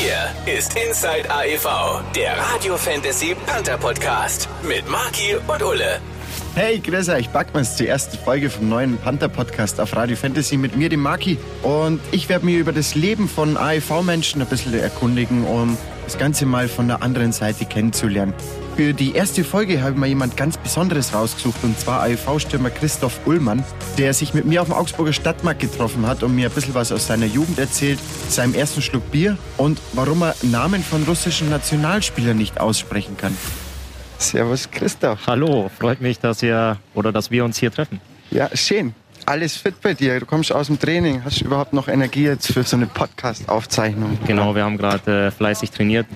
Hier 0.00 0.56
ist 0.56 0.74
Inside 0.78 1.30
AEV, 1.30 1.66
der 2.16 2.34
Radio 2.38 2.78
Fantasy 2.78 3.36
Panther 3.44 3.76
Podcast 3.76 4.48
mit 4.66 4.88
Marki 4.88 5.36
und 5.46 5.62
Ulle. 5.62 6.00
Hey, 6.54 6.78
grüß 6.78 7.10
euch, 7.10 7.28
Backmanns 7.28 7.76
zur 7.76 7.86
ersten 7.86 8.16
Folge 8.16 8.48
vom 8.48 8.70
neuen 8.70 8.96
Panther-Podcast 8.96 9.78
auf 9.78 9.94
Radio 9.94 10.16
Fantasy 10.16 10.56
mit 10.56 10.74
mir, 10.74 10.88
dem 10.88 11.00
Maki. 11.00 11.36
Und 11.62 12.00
ich 12.12 12.30
werde 12.30 12.46
mich 12.46 12.54
über 12.56 12.72
das 12.72 12.94
Leben 12.94 13.28
von 13.28 13.58
AEV-Menschen 13.58 14.40
ein 14.40 14.48
bisschen 14.48 14.72
erkundigen, 14.72 15.44
um 15.44 15.76
das 16.06 16.16
Ganze 16.16 16.46
mal 16.46 16.68
von 16.68 16.88
der 16.88 17.02
anderen 17.02 17.32
Seite 17.32 17.66
kennenzulernen. 17.66 18.32
Für 18.76 18.94
die 18.94 19.14
erste 19.14 19.44
Folge 19.44 19.82
habe 19.82 19.92
ich 19.92 19.98
mal 19.98 20.06
jemand 20.06 20.36
ganz 20.36 20.56
Besonderes 20.56 21.12
rausgesucht, 21.12 21.62
und 21.62 21.78
zwar 21.78 22.00
AEV-Stürmer 22.02 22.70
Christoph 22.70 23.20
Ullmann, 23.26 23.62
der 23.98 24.14
sich 24.14 24.32
mit 24.32 24.46
mir 24.46 24.62
auf 24.62 24.68
dem 24.68 24.74
Augsburger 24.74 25.12
Stadtmarkt 25.12 25.60
getroffen 25.60 26.06
hat 26.06 26.22
und 26.22 26.34
mir 26.34 26.48
ein 26.48 26.54
bisschen 26.54 26.74
was 26.74 26.90
aus 26.92 27.06
seiner 27.06 27.26
Jugend 27.26 27.58
erzählt, 27.58 27.98
seinem 28.28 28.54
ersten 28.54 28.80
Schluck 28.80 29.10
Bier 29.10 29.36
und 29.58 29.80
warum 29.92 30.22
er 30.22 30.34
Namen 30.42 30.82
von 30.82 31.02
russischen 31.02 31.50
Nationalspielern 31.50 32.36
nicht 32.36 32.58
aussprechen 32.60 33.16
kann. 33.16 33.36
Servus 34.18 34.70
Christoph. 34.70 35.26
Hallo, 35.26 35.70
freut 35.78 36.00
mich, 36.00 36.18
dass 36.18 36.42
ihr 36.42 36.78
oder 36.94 37.12
dass 37.12 37.30
wir 37.30 37.44
uns 37.44 37.58
hier 37.58 37.70
treffen. 37.70 38.00
Ja, 38.30 38.48
schön. 38.54 38.94
Alles 39.26 39.56
fit 39.56 39.80
bei 39.82 39.94
dir. 39.94 40.18
Du 40.20 40.26
kommst 40.26 40.52
aus 40.52 40.68
dem 40.68 40.78
Training. 40.78 41.22
Hast 41.24 41.40
du 41.40 41.44
überhaupt 41.44 41.72
noch 41.72 41.88
Energie 41.88 42.24
jetzt 42.24 42.52
für 42.52 42.62
so 42.62 42.76
eine 42.76 42.86
Podcast-Aufzeichnung? 42.86 44.18
Genau, 44.26 44.54
wir 44.54 44.64
haben 44.64 44.78
gerade 44.78 45.26
äh, 45.26 45.30
fleißig 45.30 45.70
trainiert. 45.70 46.06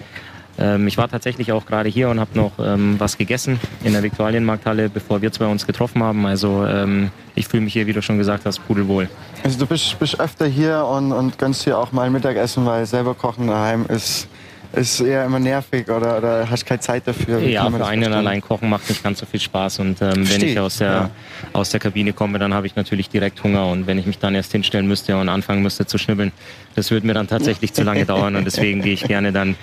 Ähm, 0.59 0.87
ich 0.87 0.97
war 0.97 1.09
tatsächlich 1.09 1.53
auch 1.53 1.67
gerade 1.67 1.89
hier 1.89 2.09
und 2.09 2.21
habe 2.21 2.31
noch 2.35 2.53
ähm, 2.59 2.95
was 2.99 3.19
gegessen 3.19 3.59
in 3.83 3.93
der 3.93 4.03
Viktualienmarkthalle, 4.03 4.89
bevor 4.89 5.23
wir 5.23 5.33
zwei 5.33 5.47
uns 5.47 5.67
getroffen 5.67 6.03
haben. 6.03 6.27
Also 6.27 6.65
ähm, 6.67 7.11
ich 7.35 7.49
fühle 7.49 7.63
mich 7.63 7.73
hier, 7.73 7.87
wie 7.87 7.93
du 7.93 8.03
schon 8.03 8.19
gesagt 8.19 8.47
hast, 8.47 8.67
pudelwohl. 8.67 9.09
Also 9.43 9.59
du 9.59 9.67
bist, 9.67 9.99
bist 9.99 10.21
öfter 10.21 10.47
hier 10.47 10.85
und, 10.85 11.13
und 11.13 11.39
gönnst 11.39 11.65
hier 11.65 11.79
auch 11.79 11.93
mal 11.93 12.11
Mittagessen, 12.11 12.67
weil 12.67 12.87
selber 12.87 13.15
kochen 13.15 13.49
daheim 13.49 13.87
ist 13.89 14.29
ist 14.75 15.01
eher 15.01 15.25
immer 15.25 15.39
nervig 15.39 15.89
oder, 15.89 16.19
oder 16.19 16.51
hast 16.51 16.67
keine 16.67 16.81
Zeit 16.81 17.07
dafür. 17.07 17.39
Ja, 17.41 17.71
für 17.71 17.87
einen 17.87 18.13
allein 18.13 18.41
kochen 18.41 18.69
macht 18.69 18.89
nicht 18.89 19.03
ganz 19.03 19.21
so 19.21 19.27
viel 19.27 19.41
Spaß. 19.41 19.79
Und 19.79 20.03
ähm, 20.03 20.29
wenn 20.29 20.43
ich 20.43 20.59
aus 20.59 20.79
der, 20.79 20.91
ja. 20.91 21.11
aus 21.53 21.71
der 21.71 21.81
Kabine 21.81 22.13
komme, 22.13 22.39
dann 22.39 22.53
habe 22.53 22.67
ich 22.67 22.77
natürlich 22.77 23.09
direkt 23.09 23.43
Hunger. 23.43 23.69
Und 23.69 23.87
wenn 23.87 23.99
ich 23.99 24.07
mich 24.07 24.19
dann 24.19 24.35
erst 24.35 24.53
hinstellen 24.53 24.87
müsste 24.87 25.17
und 25.17 25.29
anfangen 25.29 25.63
müsste 25.63 25.87
zu 25.87 25.99
schnibbeln, 25.99 26.33
das 26.75 26.91
würde 26.91 27.07
mir 27.07 27.15
dann 27.15 27.29
tatsächlich 27.29 27.73
zu 27.73 27.83
lange 27.83 28.05
dauern. 28.05 28.37
Und 28.37 28.45
deswegen 28.45 28.83
gehe 28.83 28.95
ich 28.95 29.05
gerne 29.05 29.33
dann 29.33 29.55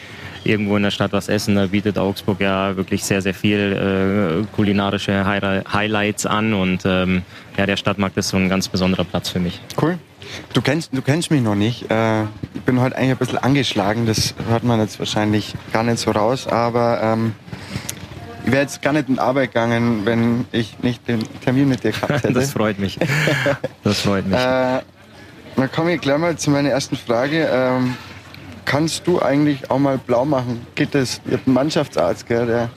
irgendwo 0.44 0.78
in 0.78 0.84
der 0.84 0.92
Stadt 0.92 1.14
was 1.14 1.30
essen. 1.30 1.56
Da 1.56 1.68
bietet 1.68 1.98
Augsburg 1.98 2.42
ja 2.42 2.76
wirklich 2.76 3.04
sehr, 3.04 3.22
sehr 3.22 3.34
viel 3.34 4.44
äh, 4.44 4.56
kulinarische 4.56 5.26
Highlights 5.26 6.26
an. 6.26 6.54
Und 6.54 6.84
ähm, 6.86 7.24
ja, 7.58 7.66
der 7.66 7.78
Stadtmarkt 7.78 8.18
ist 8.18 8.30
so 8.30 8.38
ein 8.38 8.50
ganz 8.50 8.68
besonderer 8.68 9.04
Platz 9.04 9.30
für 9.30 9.40
mich. 9.40 9.60
Cool. 9.82 9.98
Du 10.54 10.62
kennst, 10.62 10.92
du 10.94 11.02
kennst 11.02 11.32
mich 11.32 11.42
noch 11.42 11.56
nicht. 11.56 11.90
Äh, 11.92 12.24
ich 12.54 12.62
bin 12.66 12.80
heute 12.80 12.96
eigentlich 12.96 13.12
ein 13.12 13.18
bisschen 13.18 13.38
angeschlagen. 13.40 14.06
Das 14.06 14.34
hört 14.50 14.64
man 14.64 14.80
jetzt 14.80 15.00
wahrscheinlich 15.00 15.54
gar 15.74 15.84
nicht 15.84 16.00
so 16.00 16.12
raus. 16.12 16.48
Aber 16.48 17.02
ähm, 17.02 17.34
ich 18.46 18.52
wäre 18.52 18.64
jetzt 18.64 18.82
gar 18.82 18.94
nicht 18.94 19.10
in 19.10 19.20
Arbeit 19.20 19.54
gegangen, 19.54 20.06
wenn 20.06 20.46
ich 20.52 20.80
nicht 20.82 21.08
den 21.08 21.22
Termin 21.42 21.70
mit 21.70 21.84
dir 21.84 21.92
gehabt 21.92 22.12
hätte. 22.24 22.34
das 22.34 22.52
freut 22.52 22.80
mich. 22.80 22.98
Das 23.84 24.02
freut 24.02 24.26
mich. 24.28 24.40
Äh, 24.40 24.80
dann 25.56 25.72
komme 25.72 25.94
ich 25.94 26.02
gleich 26.02 26.18
mal 26.18 26.36
zu 26.38 26.50
meiner 26.50 26.70
ersten 26.70 26.96
Frage. 26.96 27.48
Ähm, 27.52 27.96
kannst 28.66 29.08
du 29.08 29.22
eigentlich 29.22 29.70
auch 29.70 29.80
mal 29.80 29.98
blau 29.98 30.26
machen? 30.26 30.66
Geht 30.76 30.96
das? 30.96 31.22
Ihr 31.26 31.34
habt 31.34 31.48
einen 31.48 31.54
Mannschaftsarzt, 31.54 32.28
gell, 32.28 32.46
der 32.46 32.70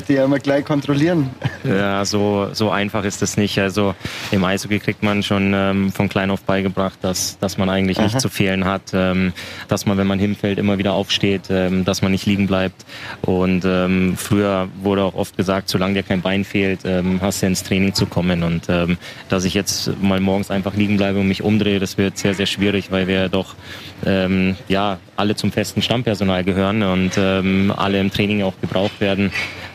die 0.00 0.14
ja 0.14 0.24
immer 0.24 0.38
gleich 0.38 0.64
kontrollieren. 0.64 1.30
Ja, 1.64 2.04
so, 2.04 2.48
so 2.52 2.70
einfach 2.70 3.04
ist 3.04 3.22
es 3.22 3.36
nicht. 3.36 3.58
Also 3.58 3.94
im 4.30 4.42
Eishockey 4.42 4.78
kriegt 4.78 5.02
man 5.02 5.22
schon 5.22 5.52
ähm, 5.54 5.92
von 5.92 6.08
klein 6.08 6.30
auf 6.30 6.42
beigebracht, 6.42 6.98
dass, 7.02 7.38
dass 7.38 7.58
man 7.58 7.68
eigentlich 7.68 7.98
Aha. 7.98 8.06
nicht 8.06 8.20
zu 8.20 8.28
fehlen 8.28 8.64
hat, 8.64 8.82
ähm, 8.94 9.32
dass 9.68 9.86
man, 9.86 9.98
wenn 9.98 10.06
man 10.06 10.18
hinfällt, 10.18 10.58
immer 10.58 10.78
wieder 10.78 10.94
aufsteht, 10.94 11.42
ähm, 11.50 11.84
dass 11.84 12.02
man 12.02 12.10
nicht 12.10 12.26
liegen 12.26 12.46
bleibt. 12.46 12.84
Und 13.20 13.64
ähm, 13.64 14.14
früher 14.16 14.68
wurde 14.82 15.04
auch 15.04 15.14
oft 15.14 15.36
gesagt, 15.36 15.68
solange 15.68 15.94
dir 15.94 16.02
kein 16.02 16.22
Bein 16.22 16.44
fehlt, 16.44 16.80
ähm, 16.84 17.20
hast 17.20 17.42
du 17.42 17.46
ins 17.46 17.62
Training 17.62 17.94
zu 17.94 18.06
kommen. 18.06 18.42
Und 18.42 18.68
ähm, 18.68 18.96
dass 19.28 19.44
ich 19.44 19.54
jetzt 19.54 19.92
mal 20.00 20.20
morgens 20.20 20.50
einfach 20.50 20.74
liegen 20.74 20.96
bleibe 20.96 21.20
und 21.20 21.28
mich 21.28 21.42
umdrehe, 21.42 21.78
das 21.78 21.98
wird 21.98 22.18
sehr, 22.18 22.34
sehr 22.34 22.46
schwierig, 22.46 22.90
weil 22.90 23.06
wir 23.06 23.28
doch 23.28 23.54
ja 24.66 24.98
alle 25.14 25.36
zum 25.36 25.52
festen 25.52 25.80
Stammpersonal 25.80 26.42
gehören 26.42 26.82
und 26.82 27.16
alle 27.16 28.00
im 28.00 28.10
Training 28.10 28.42
auch 28.42 28.54
gebraucht 28.60 29.00
werden 29.00 29.30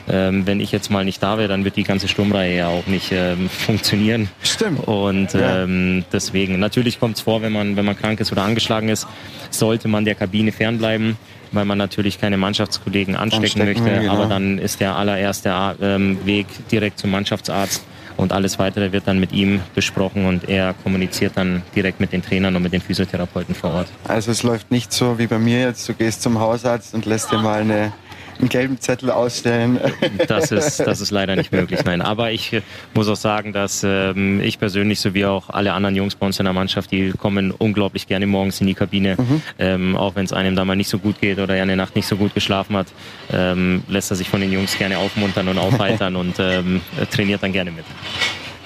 ähm, 0.09 0.45
wenn 0.45 0.59
ich 0.59 0.71
jetzt 0.71 0.89
mal 0.89 1.05
nicht 1.05 1.21
da 1.21 1.37
wäre, 1.37 1.47
dann 1.47 1.63
wird 1.63 1.75
die 1.75 1.83
ganze 1.83 2.07
Sturmreihe 2.07 2.57
ja 2.57 2.67
auch 2.67 2.85
nicht 2.87 3.11
ähm, 3.11 3.49
funktionieren. 3.65 4.29
Stimmt. 4.43 4.87
Und 4.87 5.29
ähm, 5.35 6.05
deswegen, 6.11 6.59
natürlich 6.59 6.99
kommt 6.99 7.17
es 7.17 7.21
vor, 7.21 7.41
wenn 7.41 7.53
man, 7.53 7.75
wenn 7.75 7.85
man 7.85 7.97
krank 7.97 8.19
ist 8.19 8.31
oder 8.31 8.43
angeschlagen 8.43 8.89
ist, 8.89 9.07
sollte 9.49 9.87
man 9.87 10.05
der 10.05 10.15
Kabine 10.15 10.51
fernbleiben 10.51 11.17
weil 11.53 11.63
man 11.63 11.77
natürlich 11.77 12.19
keine 12.19 12.35
Mannschaftskollegen 12.35 13.15
anstecken, 13.15 13.61
anstecken 13.61 13.83
möchte. 13.83 14.01
Genau. 14.01 14.13
Aber 14.13 14.25
dann 14.25 14.57
ist 14.57 14.81
der 14.81 14.97
allererste 14.97 15.53
ähm, 15.81 16.17
Weg 16.25 16.47
direkt 16.69 16.99
zum 16.99 17.11
Mannschaftsarzt 17.11 17.83
und 18.17 18.33
alles 18.33 18.59
weitere 18.59 18.91
wird 18.91 19.07
dann 19.07 19.19
mit 19.19 19.31
ihm 19.31 19.61
besprochen 19.75 20.25
und 20.25 20.49
er 20.49 20.73
kommuniziert 20.83 21.33
dann 21.35 21.61
direkt 21.75 21.99
mit 21.99 22.11
den 22.11 22.23
Trainern 22.23 22.55
und 22.55 22.63
mit 22.63 22.73
den 22.73 22.81
Physiotherapeuten 22.81 23.55
vor 23.55 23.73
Ort. 23.73 23.87
Also 24.07 24.31
es 24.31 24.43
läuft 24.43 24.71
nicht 24.71 24.91
so 24.91 25.19
wie 25.19 25.27
bei 25.27 25.37
mir 25.37 25.61
jetzt, 25.61 25.87
du 25.87 25.93
gehst 25.93 26.21
zum 26.21 26.39
Hausarzt 26.39 26.93
und 26.93 27.05
lässt 27.05 27.31
dir 27.31 27.37
mal 27.37 27.61
eine 27.61 27.93
einen 28.39 28.49
gelben 28.49 28.79
Zettel 28.79 29.11
ausstellen. 29.11 29.79
Das 30.27 30.51
ist, 30.51 30.79
das 30.79 31.01
ist 31.01 31.11
leider 31.11 31.35
nicht 31.35 31.51
möglich, 31.51 31.79
nein. 31.85 32.01
Aber 32.01 32.31
ich 32.31 32.61
muss 32.93 33.07
auch 33.07 33.15
sagen, 33.15 33.53
dass 33.53 33.83
ähm, 33.83 34.41
ich 34.41 34.59
persönlich 34.59 34.99
sowie 34.99 35.25
auch 35.25 35.49
alle 35.49 35.73
anderen 35.73 35.95
Jungs 35.95 36.15
bei 36.15 36.25
uns 36.25 36.39
in 36.39 36.45
der 36.45 36.53
Mannschaft, 36.53 36.91
die 36.91 37.11
kommen 37.11 37.51
unglaublich 37.51 38.07
gerne 38.07 38.27
morgens 38.27 38.61
in 38.61 38.67
die 38.67 38.73
Kabine. 38.73 39.15
Mhm. 39.17 39.41
Ähm, 39.59 39.95
auch 39.95 40.15
wenn 40.15 40.25
es 40.25 40.33
einem 40.33 40.55
da 40.55 40.65
mal 40.65 40.75
nicht 40.75 40.89
so 40.89 40.99
gut 40.99 41.19
geht 41.21 41.39
oder 41.39 41.55
er 41.55 41.63
eine 41.63 41.75
Nacht 41.75 41.95
nicht 41.95 42.07
so 42.07 42.15
gut 42.15 42.33
geschlafen 42.33 42.75
hat, 42.77 42.87
ähm, 43.31 43.83
lässt 43.87 44.11
er 44.11 44.17
sich 44.17 44.29
von 44.29 44.41
den 44.41 44.51
Jungs 44.51 44.77
gerne 44.77 44.97
aufmuntern 44.97 45.47
und 45.47 45.57
aufheitern 45.57 46.15
und 46.17 46.35
ähm, 46.39 46.81
trainiert 47.11 47.43
dann 47.43 47.53
gerne 47.53 47.71
mit. 47.71 47.85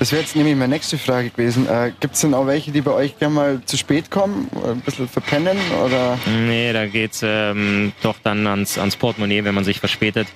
Das 0.01 0.11
wäre 0.11 0.23
jetzt 0.23 0.35
nämlich 0.35 0.55
meine 0.55 0.73
nächste 0.73 0.97
Frage 0.97 1.29
gewesen. 1.29 1.69
Äh, 1.69 1.91
Gibt 1.99 2.15
es 2.15 2.21
denn 2.21 2.33
auch 2.33 2.47
welche, 2.47 2.71
die 2.71 2.81
bei 2.81 2.89
euch 2.89 3.19
gerne 3.19 3.35
mal 3.35 3.61
zu 3.65 3.77
spät 3.77 4.09
kommen? 4.09 4.49
Ein 4.65 4.79
bisschen 4.79 5.07
verpennen? 5.07 5.55
Oder? 5.85 6.17
Nee, 6.25 6.73
da 6.73 6.87
geht 6.87 7.11
es 7.13 7.21
ähm, 7.23 7.91
doch 8.01 8.15
dann 8.23 8.47
ans, 8.47 8.79
ans 8.79 8.95
Portemonnaie, 8.95 9.43
wenn 9.43 9.53
man 9.53 9.63
sich 9.63 9.79
verspätet. 9.79 10.27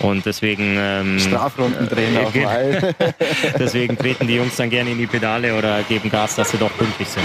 Und 0.00 0.26
deswegen. 0.26 0.76
Ähm, 0.76 1.18
Strafrunden 1.18 1.88
drehen 1.88 2.14
äh, 2.14 2.18
auch 2.18 2.34
mal. 2.34 2.94
deswegen 3.58 3.96
treten 3.96 4.26
die 4.26 4.34
Jungs 4.34 4.56
dann 4.56 4.68
gerne 4.68 4.90
in 4.90 4.98
die 4.98 5.06
Pedale 5.06 5.56
oder 5.56 5.82
geben 5.84 6.10
Gas, 6.10 6.36
dass 6.36 6.50
sie 6.50 6.58
doch 6.58 6.76
pünktlich 6.76 7.08
sind. 7.08 7.24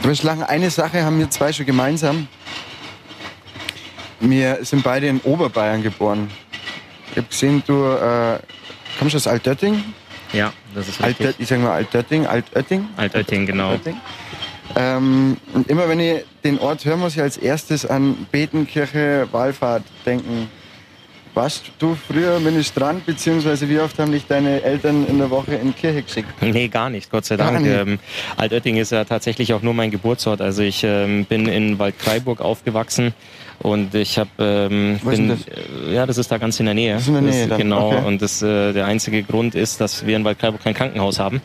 Du 0.00 0.08
wirst 0.08 0.22
lachen, 0.22 0.42
eine 0.42 0.70
Sache 0.70 1.04
haben 1.04 1.18
wir 1.18 1.28
zwei 1.28 1.52
schon 1.52 1.66
gemeinsam. 1.66 2.28
Wir 4.20 4.64
sind 4.64 4.82
beide 4.82 5.06
in 5.08 5.20
Oberbayern 5.20 5.82
geboren. 5.82 6.30
Ich 7.10 7.18
habe 7.18 7.28
gesehen, 7.28 7.62
du 7.66 7.92
äh, 7.92 8.38
kommst 8.98 9.14
aus 9.16 9.26
Altötting. 9.26 9.84
Ja, 10.32 10.52
das 10.74 10.88
ist 10.88 11.02
richtig. 11.02 11.26
Alt, 11.26 11.36
ich 11.38 11.48
sag 11.48 11.60
mal 11.60 11.72
Altötting, 11.72 12.26
Altötting. 12.26 12.88
Altötting, 12.96 13.46
genau. 13.46 13.70
Altötting. 13.70 14.00
Ähm, 14.74 15.36
und 15.54 15.68
immer 15.68 15.88
wenn 15.88 16.00
ich 16.00 16.24
den 16.44 16.58
Ort 16.58 16.84
höre, 16.84 16.96
muss 16.96 17.14
ich 17.14 17.22
als 17.22 17.36
erstes 17.36 17.86
an 17.86 18.26
Betenkirche, 18.30 19.28
Wallfahrt 19.30 19.84
denken. 20.04 20.50
Warst 21.36 21.70
du 21.78 21.94
früher 21.94 22.40
Ministrant, 22.40 23.04
beziehungsweise 23.04 23.68
wie 23.68 23.78
oft 23.78 23.98
haben 23.98 24.10
dich 24.10 24.26
deine 24.26 24.62
Eltern 24.62 25.06
in 25.06 25.18
der 25.18 25.28
Woche 25.28 25.56
in 25.56 25.66
die 25.66 25.72
Kirche 25.74 26.02
geschickt? 26.02 26.30
Nee, 26.40 26.68
gar 26.68 26.88
nicht, 26.88 27.10
Gott 27.10 27.26
sei 27.26 27.36
Dank. 27.36 27.66
Ähm, 27.66 27.98
Altötting 28.38 28.78
ist 28.78 28.90
ja 28.90 29.04
tatsächlich 29.04 29.52
auch 29.52 29.60
nur 29.60 29.74
mein 29.74 29.90
Geburtsort. 29.90 30.40
Also 30.40 30.62
ich 30.62 30.82
ähm, 30.82 31.26
bin 31.26 31.46
in 31.46 31.78
Waldkraiburg 31.78 32.40
aufgewachsen 32.40 33.12
und 33.58 33.94
ich 33.94 34.18
habe 34.18 34.30
ähm, 34.38 34.98
bin, 35.04 35.28
das? 35.28 35.40
ja, 35.92 36.06
das 36.06 36.16
ist 36.16 36.32
da 36.32 36.38
ganz 36.38 36.58
in 36.58 36.64
der 36.64 36.74
Nähe. 36.74 36.94
Das 36.94 37.02
ist 37.02 37.08
in 37.08 37.14
der 37.14 37.22
Nähe. 37.22 37.48
Das, 37.48 37.58
genau. 37.58 37.88
Okay. 37.88 38.06
Und 38.06 38.22
das, 38.22 38.40
äh, 38.40 38.72
der 38.72 38.86
einzige 38.86 39.22
Grund 39.22 39.54
ist, 39.54 39.78
dass 39.82 40.06
wir 40.06 40.16
in 40.16 40.24
Waldkraiburg 40.24 40.64
kein 40.64 40.72
Krankenhaus 40.72 41.18
haben. 41.18 41.42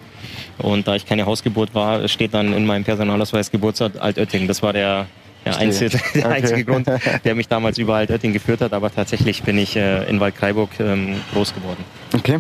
Und 0.58 0.88
da 0.88 0.96
ich 0.96 1.06
keine 1.06 1.26
Hausgeburt 1.26 1.76
war, 1.76 2.08
steht 2.08 2.34
dann 2.34 2.54
in 2.54 2.66
meinem 2.66 2.86
Personalausweis 2.86 3.52
Geburtsort 3.52 3.98
Altötting. 3.98 4.48
Das 4.48 4.64
war 4.64 4.72
der 4.72 5.08
der 5.46 5.58
einzige, 5.58 5.90
der 5.90 6.26
okay. 6.26 6.34
einzige 6.36 6.66
Grund, 6.66 6.88
der 7.24 7.36
mich 7.36 7.48
damals 7.48 7.78
über 7.78 7.96
Altötting 7.96 8.34
geführt 8.34 8.62
hat. 8.62 8.74
Aber 8.74 8.94
tatsächlich 8.94 9.44
bin 9.44 9.58
ich 9.58 9.76
äh, 9.76 10.08
in 10.10 10.20
Waldkraiburg 10.20 10.70
ähm, 10.80 11.22
groß 11.34 11.54
geworden. 11.54 11.84
Okay. 12.16 12.40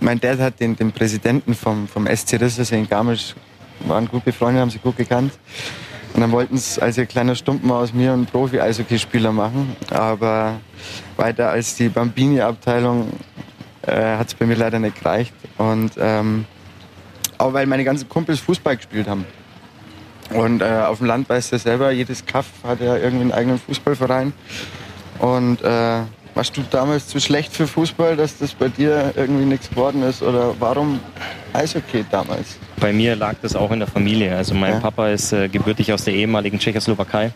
Mein 0.00 0.20
Dad 0.20 0.38
hat 0.38 0.60
den, 0.60 0.76
den 0.76 0.92
Präsidenten 0.92 1.54
vom, 1.54 1.88
vom 1.88 2.06
SC 2.06 2.40
Rissersee 2.40 2.76
in 2.76 2.88
Garmisch, 2.88 3.34
waren 3.80 4.06
gut 4.06 4.24
befreundet, 4.24 4.60
haben 4.60 4.70
sie 4.70 4.78
gut 4.78 4.96
gekannt. 4.96 5.32
Und 6.12 6.20
dann 6.20 6.30
wollten 6.30 6.56
sie 6.56 6.80
als 6.80 6.96
ihr 6.96 7.06
kleiner 7.06 7.34
Stumpen 7.34 7.70
aus 7.70 7.92
mir 7.92 8.12
einen 8.12 8.26
Profi-Eishockeyspieler 8.26 9.32
machen. 9.32 9.74
Aber 9.90 10.60
weiter 11.16 11.50
als 11.50 11.74
die 11.74 11.88
Bambini-Abteilung 11.88 13.08
äh, 13.82 14.16
hat 14.16 14.28
es 14.28 14.34
bei 14.34 14.46
mir 14.46 14.56
leider 14.56 14.78
nicht 14.78 14.98
gereicht. 14.98 15.34
Und 15.58 15.92
ähm, 15.98 16.44
auch 17.38 17.52
weil 17.52 17.66
meine 17.66 17.84
ganzen 17.84 18.08
Kumpels 18.08 18.40
Fußball 18.40 18.76
gespielt 18.76 19.08
haben. 19.08 19.24
Und 20.34 20.62
äh, 20.62 20.64
auf 20.64 20.98
dem 20.98 21.06
Land 21.06 21.28
weißt 21.28 21.52
du 21.52 21.58
selber, 21.58 21.90
jedes 21.90 22.26
Kaff 22.26 22.46
hat 22.64 22.80
ja 22.80 22.96
irgendwie 22.96 23.22
einen 23.22 23.32
eigenen 23.32 23.58
Fußballverein. 23.58 24.32
Und 25.18 25.62
äh, 25.62 26.00
warst 26.34 26.56
du 26.56 26.62
damals 26.70 27.06
zu 27.06 27.20
schlecht 27.20 27.52
für 27.52 27.66
Fußball, 27.66 28.16
dass 28.16 28.38
das 28.38 28.52
bei 28.52 28.68
dir 28.68 29.12
irgendwie 29.16 29.44
nichts 29.44 29.70
geworden 29.70 30.02
ist? 30.02 30.22
Oder 30.22 30.54
warum 30.58 31.00
Eishockey 31.52 32.04
damals? 32.10 32.58
Bei 32.80 32.92
mir 32.92 33.14
lag 33.14 33.36
das 33.42 33.54
auch 33.54 33.70
in 33.70 33.78
der 33.78 33.88
Familie. 33.88 34.36
Also 34.36 34.54
mein 34.54 34.74
ja. 34.74 34.80
Papa 34.80 35.08
ist 35.08 35.32
äh, 35.32 35.48
gebürtig 35.48 35.92
aus 35.92 36.04
der 36.04 36.14
ehemaligen 36.14 36.58
Tschechoslowakei 36.58 37.32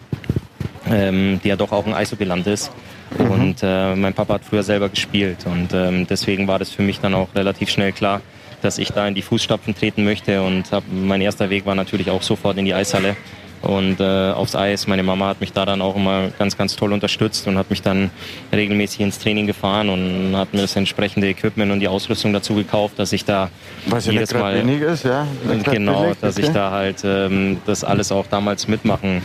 ähm, 0.90 1.40
die 1.42 1.48
ja 1.48 1.56
doch 1.56 1.72
auch 1.72 1.86
ein 1.86 1.94
Eishockeyland 1.94 2.46
ist. 2.46 2.70
Mhm. 3.18 3.30
Und 3.30 3.56
äh, 3.62 3.94
mein 3.94 4.14
Papa 4.14 4.34
hat 4.34 4.44
früher 4.44 4.62
selber 4.62 4.88
gespielt 4.88 5.46
und 5.46 5.72
ähm, 5.72 6.06
deswegen 6.06 6.46
war 6.46 6.58
das 6.58 6.70
für 6.70 6.82
mich 6.82 7.00
dann 7.00 7.14
auch 7.14 7.28
relativ 7.34 7.70
schnell 7.70 7.92
klar, 7.92 8.20
dass 8.62 8.78
ich 8.78 8.90
da 8.90 9.06
in 9.08 9.14
die 9.14 9.22
Fußstapfen 9.22 9.74
treten 9.74 10.04
möchte 10.04 10.42
und 10.42 10.72
hab, 10.72 10.84
mein 10.90 11.20
erster 11.20 11.50
Weg 11.50 11.66
war 11.66 11.74
natürlich 11.74 12.10
auch 12.10 12.22
sofort 12.22 12.58
in 12.58 12.64
die 12.64 12.74
Eishalle 12.74 13.16
und 13.62 14.00
äh, 14.00 14.30
aufs 14.32 14.54
Eis. 14.54 14.86
Meine 14.86 15.02
Mama 15.02 15.26
hat 15.26 15.40
mich 15.40 15.52
da 15.52 15.64
dann 15.64 15.82
auch 15.82 15.96
immer 15.96 16.28
ganz, 16.38 16.56
ganz 16.56 16.76
toll 16.76 16.92
unterstützt 16.92 17.46
und 17.46 17.58
hat 17.58 17.70
mich 17.70 17.82
dann 17.82 18.10
regelmäßig 18.52 19.00
ins 19.00 19.18
Training 19.18 19.46
gefahren 19.46 19.88
und 19.88 20.36
hat 20.36 20.52
mir 20.54 20.62
das 20.62 20.76
entsprechende 20.76 21.28
Equipment 21.28 21.72
und 21.72 21.80
die 21.80 21.88
Ausrüstung 21.88 22.32
dazu 22.32 22.54
gekauft, 22.54 22.98
dass 22.98 23.12
ich 23.12 23.24
da 23.24 23.50
Was 23.86 24.06
jedes 24.06 24.32
Mal 24.34 24.56
wenig 24.56 24.80
ist, 24.80 25.04
ja. 25.04 25.26
Genau, 25.64 26.02
billig, 26.02 26.18
dass 26.20 26.36
okay. 26.36 26.46
ich 26.46 26.52
da 26.52 26.70
halt 26.70 27.02
ähm, 27.04 27.58
das 27.66 27.84
alles 27.84 28.12
auch 28.12 28.26
damals 28.26 28.68
mitmachen 28.68 29.22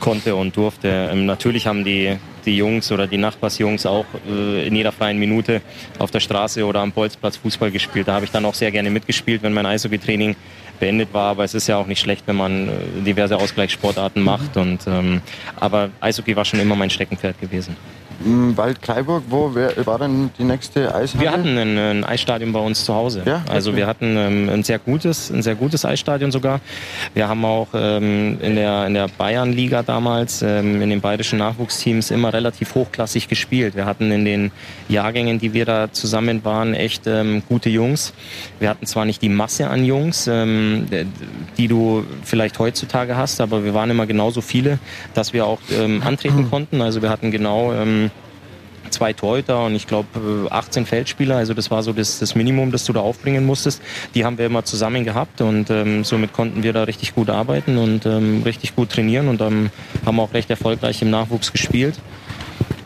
konnte 0.00 0.34
und 0.34 0.56
durfte. 0.56 1.10
Ähm, 1.12 1.26
natürlich 1.26 1.66
haben 1.66 1.84
die 1.84 2.16
die 2.46 2.56
Jungs 2.56 2.90
oder 2.92 3.06
die 3.06 3.18
Nachbarsjungs 3.18 3.84
auch 3.84 4.06
äh, 4.28 4.66
in 4.66 4.74
jeder 4.74 4.92
freien 4.92 5.18
Minute 5.18 5.60
auf 5.98 6.10
der 6.10 6.20
Straße 6.20 6.64
oder 6.64 6.80
am 6.80 6.92
Bolzplatz 6.92 7.36
Fußball 7.36 7.70
gespielt. 7.70 8.08
Da 8.08 8.14
habe 8.14 8.24
ich 8.24 8.30
dann 8.30 8.44
auch 8.44 8.54
sehr 8.54 8.70
gerne 8.70 8.88
mitgespielt, 8.88 9.42
wenn 9.42 9.52
mein 9.52 9.66
Eishockey-Training 9.66 10.36
beendet 10.78 11.12
war. 11.12 11.30
Aber 11.30 11.44
es 11.44 11.54
ist 11.54 11.66
ja 11.66 11.76
auch 11.76 11.86
nicht 11.86 12.00
schlecht, 12.00 12.22
wenn 12.26 12.36
man 12.36 12.68
äh, 12.68 12.72
diverse 13.04 13.36
Ausgleichssportarten 13.36 14.22
macht. 14.22 14.56
Und, 14.56 14.86
ähm, 14.86 15.20
aber 15.56 15.90
Eishockey 16.00 16.36
war 16.36 16.44
schon 16.44 16.60
immer 16.60 16.76
mein 16.76 16.90
Steckenpferd 16.90 17.40
gewesen. 17.40 17.76
Wald 18.20 18.80
Kleiburg, 18.82 19.24
wo 19.28 19.54
war 19.54 19.98
denn 19.98 20.30
die 20.38 20.44
nächste 20.44 20.94
Eishalle? 20.94 21.22
Wir 21.22 21.32
hatten 21.32 21.58
ein, 21.58 21.78
ein 21.78 22.04
Eisstadion 22.04 22.52
bei 22.52 22.60
uns 22.60 22.84
zu 22.84 22.94
Hause. 22.94 23.22
Ja? 23.24 23.44
Also 23.48 23.70
okay. 23.70 23.78
wir 23.78 23.86
hatten 23.86 24.16
ähm, 24.16 24.48
ein 24.48 24.62
sehr 24.62 24.78
gutes, 24.78 25.30
ein 25.30 25.42
sehr 25.42 25.54
gutes 25.54 25.84
Eisstadion 25.84 26.32
sogar. 26.32 26.60
Wir 27.14 27.28
haben 27.28 27.44
auch 27.44 27.68
ähm, 27.74 28.38
in 28.40 28.56
der 28.56 28.86
in 28.86 28.94
der 28.94 29.08
Bayernliga 29.08 29.82
damals 29.82 30.42
ähm, 30.42 30.80
in 30.80 30.90
den 30.90 31.00
bayerischen 31.00 31.38
Nachwuchsteams 31.38 32.10
immer 32.10 32.32
relativ 32.32 32.74
hochklassig 32.74 33.28
gespielt. 33.28 33.76
Wir 33.76 33.84
hatten 33.84 34.10
in 34.10 34.24
den 34.24 34.52
Jahrgängen, 34.88 35.38
die 35.38 35.52
wir 35.52 35.64
da 35.64 35.92
zusammen 35.92 36.44
waren, 36.44 36.74
echt 36.74 37.06
ähm, 37.06 37.42
gute 37.48 37.68
Jungs. 37.68 38.14
Wir 38.58 38.70
hatten 38.70 38.86
zwar 38.86 39.04
nicht 39.04 39.22
die 39.22 39.28
Masse 39.28 39.68
an 39.68 39.84
Jungs, 39.84 40.26
ähm, 40.26 40.86
die 41.58 41.68
du 41.68 42.04
vielleicht 42.24 42.58
heutzutage 42.58 43.16
hast, 43.16 43.40
aber 43.40 43.64
wir 43.64 43.74
waren 43.74 43.90
immer 43.90 44.06
genauso 44.06 44.40
viele, 44.40 44.78
dass 45.14 45.32
wir 45.32 45.46
auch 45.46 45.60
ähm, 45.70 46.02
antreten 46.04 46.48
konnten. 46.50 46.80
Also 46.80 47.02
wir 47.02 47.10
hatten 47.10 47.30
genau 47.30 47.72
ähm, 47.72 48.05
zwei 48.90 49.12
Torhüter 49.12 49.64
und 49.64 49.74
ich 49.74 49.86
glaube 49.86 50.48
18 50.50 50.86
Feldspieler. 50.86 51.36
Also 51.36 51.54
das 51.54 51.70
war 51.70 51.82
so 51.82 51.92
das, 51.92 52.18
das 52.18 52.34
Minimum, 52.34 52.72
das 52.72 52.84
du 52.84 52.92
da 52.92 53.00
aufbringen 53.00 53.44
musstest. 53.46 53.82
Die 54.14 54.24
haben 54.24 54.38
wir 54.38 54.46
immer 54.46 54.64
zusammen 54.64 55.04
gehabt 55.04 55.40
und 55.40 55.70
ähm, 55.70 56.04
somit 56.04 56.32
konnten 56.32 56.62
wir 56.62 56.72
da 56.72 56.84
richtig 56.84 57.14
gut 57.14 57.30
arbeiten 57.30 57.78
und 57.78 58.06
ähm, 58.06 58.42
richtig 58.44 58.74
gut 58.74 58.90
trainieren 58.90 59.28
und 59.28 59.40
ähm, 59.40 59.70
haben 60.04 60.20
auch 60.20 60.32
recht 60.34 60.50
erfolgreich 60.50 61.02
im 61.02 61.10
Nachwuchs 61.10 61.52
gespielt. 61.52 61.98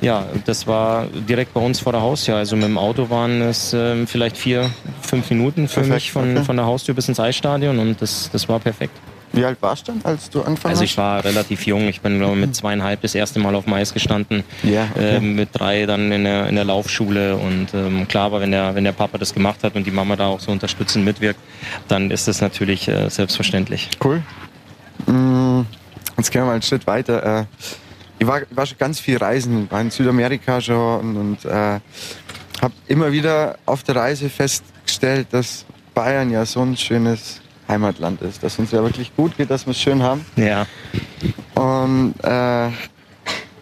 Ja, 0.01 0.27
das 0.47 0.67
war 0.67 1.07
direkt 1.29 1.53
bei 1.53 1.61
uns 1.61 1.81
vor 1.81 1.93
der 1.93 2.01
Haustür. 2.01 2.37
Also 2.37 2.57
mit 2.57 2.65
dem 2.65 2.79
Auto 2.79 3.11
waren 3.11 3.43
es 3.43 3.75
ähm, 3.75 4.07
vielleicht 4.07 4.37
vier, 4.37 4.71
fünf 5.03 5.29
Minuten 5.31 5.69
für 5.69 5.81
perfekt, 5.81 5.95
mich 5.95 6.13
von, 6.13 6.31
okay. 6.33 6.45
von 6.45 6.57
der 6.57 6.65
Haustür 6.65 6.95
bis 6.95 7.09
ins 7.09 7.21
Eisstadion 7.21 7.79
und 7.79 8.01
das, 8.01 8.31
das 8.33 8.49
war 8.49 8.61
perfekt. 8.61 8.95
Wie 9.33 9.45
alt 9.45 9.59
warst 9.61 9.87
du 9.87 9.93
dann, 9.93 10.01
als 10.05 10.29
du 10.29 10.41
angefangen 10.41 10.75
hast? 10.75 10.81
Also 10.81 10.85
ich 10.85 10.97
war 10.97 11.25
relativ 11.25 11.67
jung. 11.67 11.89
Ich 11.89 12.01
bin 12.01 12.19
glaube 12.19 12.37
mit 12.37 12.55
zweieinhalb 12.55 13.01
das 13.03 13.15
erste 13.15 13.39
Mal 13.39 13.55
auf 13.55 13.65
dem 13.65 13.75
Eis 13.75 13.95
gestanden. 13.95 14.43
Ja, 14.63 14.89
okay. 14.93 15.17
äh, 15.17 15.21
mit 15.21 15.51
drei 15.53 15.87
dann 15.87 16.11
in 16.11 16.25
der, 16.25 16.49
in 16.49 16.57
der 16.57 16.65
Laufschule. 16.65 17.37
Und 17.37 17.69
ähm, 17.73 18.09
klar 18.09 18.33
war, 18.33 18.41
wenn 18.41 18.51
der, 18.51 18.75
wenn 18.75 18.85
der 18.85 18.93
Papa 18.93 19.19
das 19.19 19.33
gemacht 19.33 19.63
hat 19.63 19.77
und 19.77 19.87
die 19.87 19.93
Mama 19.93 20.17
da 20.17 20.27
auch 20.27 20.41
so 20.41 20.51
unterstützend 20.51 21.05
mitwirkt, 21.05 21.39
dann 21.87 22.11
ist 22.11 22.27
das 22.27 22.41
natürlich 22.41 22.89
äh, 22.89 23.09
selbstverständlich. 23.09 23.89
Cool. 24.03 24.23
Mm, 25.07 25.61
jetzt 26.17 26.31
gehen 26.31 26.43
wir 26.43 26.47
mal 26.47 26.53
einen 26.53 26.63
Schritt 26.63 26.87
weiter. 26.87 27.41
Äh, 27.41 27.45
ich 28.19 28.27
war, 28.27 28.43
war 28.51 28.67
schon 28.67 28.79
ganz 28.79 28.99
viel 28.99 29.17
reisen, 29.17 29.71
war 29.71 29.81
in 29.81 29.91
Südamerika 29.91 30.61
schon 30.61 31.01
und, 31.01 31.17
und 31.17 31.45
äh, 31.45 31.81
habe 32.61 32.75
immer 32.89 33.13
wieder 33.13 33.57
auf 33.65 33.83
der 33.83 33.97
Reise 33.97 34.29
festgestellt, 34.29 35.29
dass 35.31 35.65
Bayern 35.95 36.31
ja 36.31 36.45
so 36.45 36.61
ein 36.61 36.77
schönes 36.77 37.41
Heimatland 37.71 38.21
ist, 38.23 38.43
dass 38.43 38.59
uns 38.59 38.73
ja 38.73 38.83
wirklich 38.83 39.15
gut 39.17 39.37
geht, 39.37 39.51
dass 39.51 39.67
wir 39.67 39.71
es 39.71 39.81
schön 39.81 40.03
haben. 40.03 40.25
Ja. 40.37 40.67
Und 41.55 42.15
äh, 42.23 42.69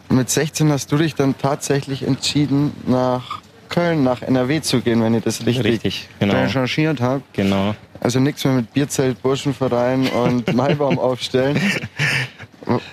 mit 0.09 0.31
16 0.31 0.71
hast 0.73 0.91
du 0.91 0.97
dich 0.97 1.15
dann 1.15 1.37
tatsächlich 1.37 2.03
entschieden, 2.07 2.73
nach 2.87 3.41
Köln, 3.69 4.03
nach 4.03 4.23
NRW 4.23 4.61
zu 4.63 4.81
gehen, 4.81 5.03
wenn 5.03 5.15
ich 5.15 5.25
das 5.25 5.45
richtig, 5.45 5.65
richtig 5.65 6.09
genau. 6.19 6.35
recherchiert 6.35 7.01
habe. 7.01 7.23
Genau. 7.35 7.75
Also 8.01 8.21
nichts 8.21 8.45
mehr 8.45 8.55
mit 8.55 8.73
Bierzelt, 8.73 9.21
Burschenverein 9.23 10.09
und 10.09 10.53
Maibaum 10.55 10.99
aufstellen. 10.99 11.61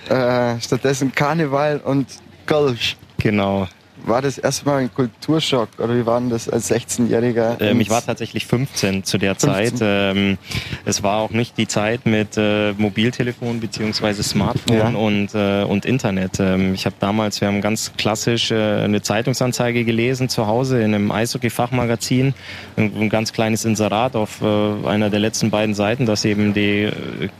Äh, 0.08 0.60
stattdessen 0.60 1.14
Karneval 1.14 1.80
und 1.84 2.06
Golf. 2.46 2.96
Genau. 3.18 3.68
War 4.06 4.22
das 4.22 4.38
erstmal 4.38 4.82
ein 4.82 4.94
Kulturschock 4.94 5.68
oder 5.78 5.96
wie 5.96 6.06
war 6.06 6.20
denn 6.20 6.30
das 6.30 6.48
als 6.48 6.70
16-Jähriger? 6.70 7.60
Ähm, 7.60 7.80
ich 7.80 7.90
war 7.90 8.04
tatsächlich 8.04 8.46
15 8.46 9.02
zu 9.02 9.18
der 9.18 9.34
15. 9.34 9.50
Zeit. 9.50 9.74
Ähm, 9.80 10.38
es 10.84 11.02
war 11.02 11.18
auch 11.18 11.30
nicht 11.30 11.58
die 11.58 11.66
Zeit 11.66 12.06
mit 12.06 12.36
äh, 12.36 12.72
Mobiltelefon 12.74 13.58
beziehungsweise 13.58 14.22
Smartphone 14.22 14.76
ja. 14.76 14.88
und, 14.90 15.34
äh, 15.34 15.64
und 15.64 15.84
Internet. 15.84 16.38
Ähm, 16.38 16.72
ich 16.74 16.86
habe 16.86 16.94
damals, 17.00 17.40
wir 17.40 17.48
haben 17.48 17.60
ganz 17.60 17.92
klassisch 17.96 18.52
äh, 18.52 18.84
eine 18.84 19.02
Zeitungsanzeige 19.02 19.84
gelesen 19.84 20.28
zu 20.28 20.46
Hause 20.46 20.80
in 20.80 20.94
einem 20.94 21.10
Eishockey-Fachmagazin, 21.10 22.34
ein, 22.76 22.92
ein, 22.96 23.08
ganz 23.08 23.32
kleines 23.32 23.64
Inserat 23.64 24.14
auf 24.14 24.40
äh, 24.40 24.86
einer 24.86 25.10
der 25.10 25.18
letzten 25.18 25.50
beiden 25.50 25.74
Seiten, 25.74 26.06
dass 26.06 26.24
eben 26.24 26.54
die 26.54 26.84
äh, 26.84 26.92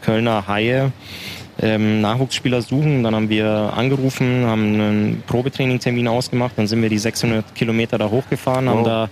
Kölner 0.02 0.48
Haie 0.48 0.90
ähm, 1.60 2.00
Nachwuchsspieler 2.00 2.62
suchen. 2.62 3.02
Dann 3.02 3.14
haben 3.14 3.28
wir 3.28 3.48
angerufen, 3.48 4.46
haben 4.46 4.74
einen 4.74 5.22
Probetrainingtermin 5.26 6.08
ausgemacht. 6.08 6.52
Dann 6.56 6.66
sind 6.66 6.82
wir 6.82 6.88
die 6.88 6.98
600 6.98 7.54
Kilometer 7.54 7.98
da 7.98 8.10
hochgefahren, 8.10 8.66
wow. 8.66 8.74
haben 8.74 8.84
da 8.84 9.08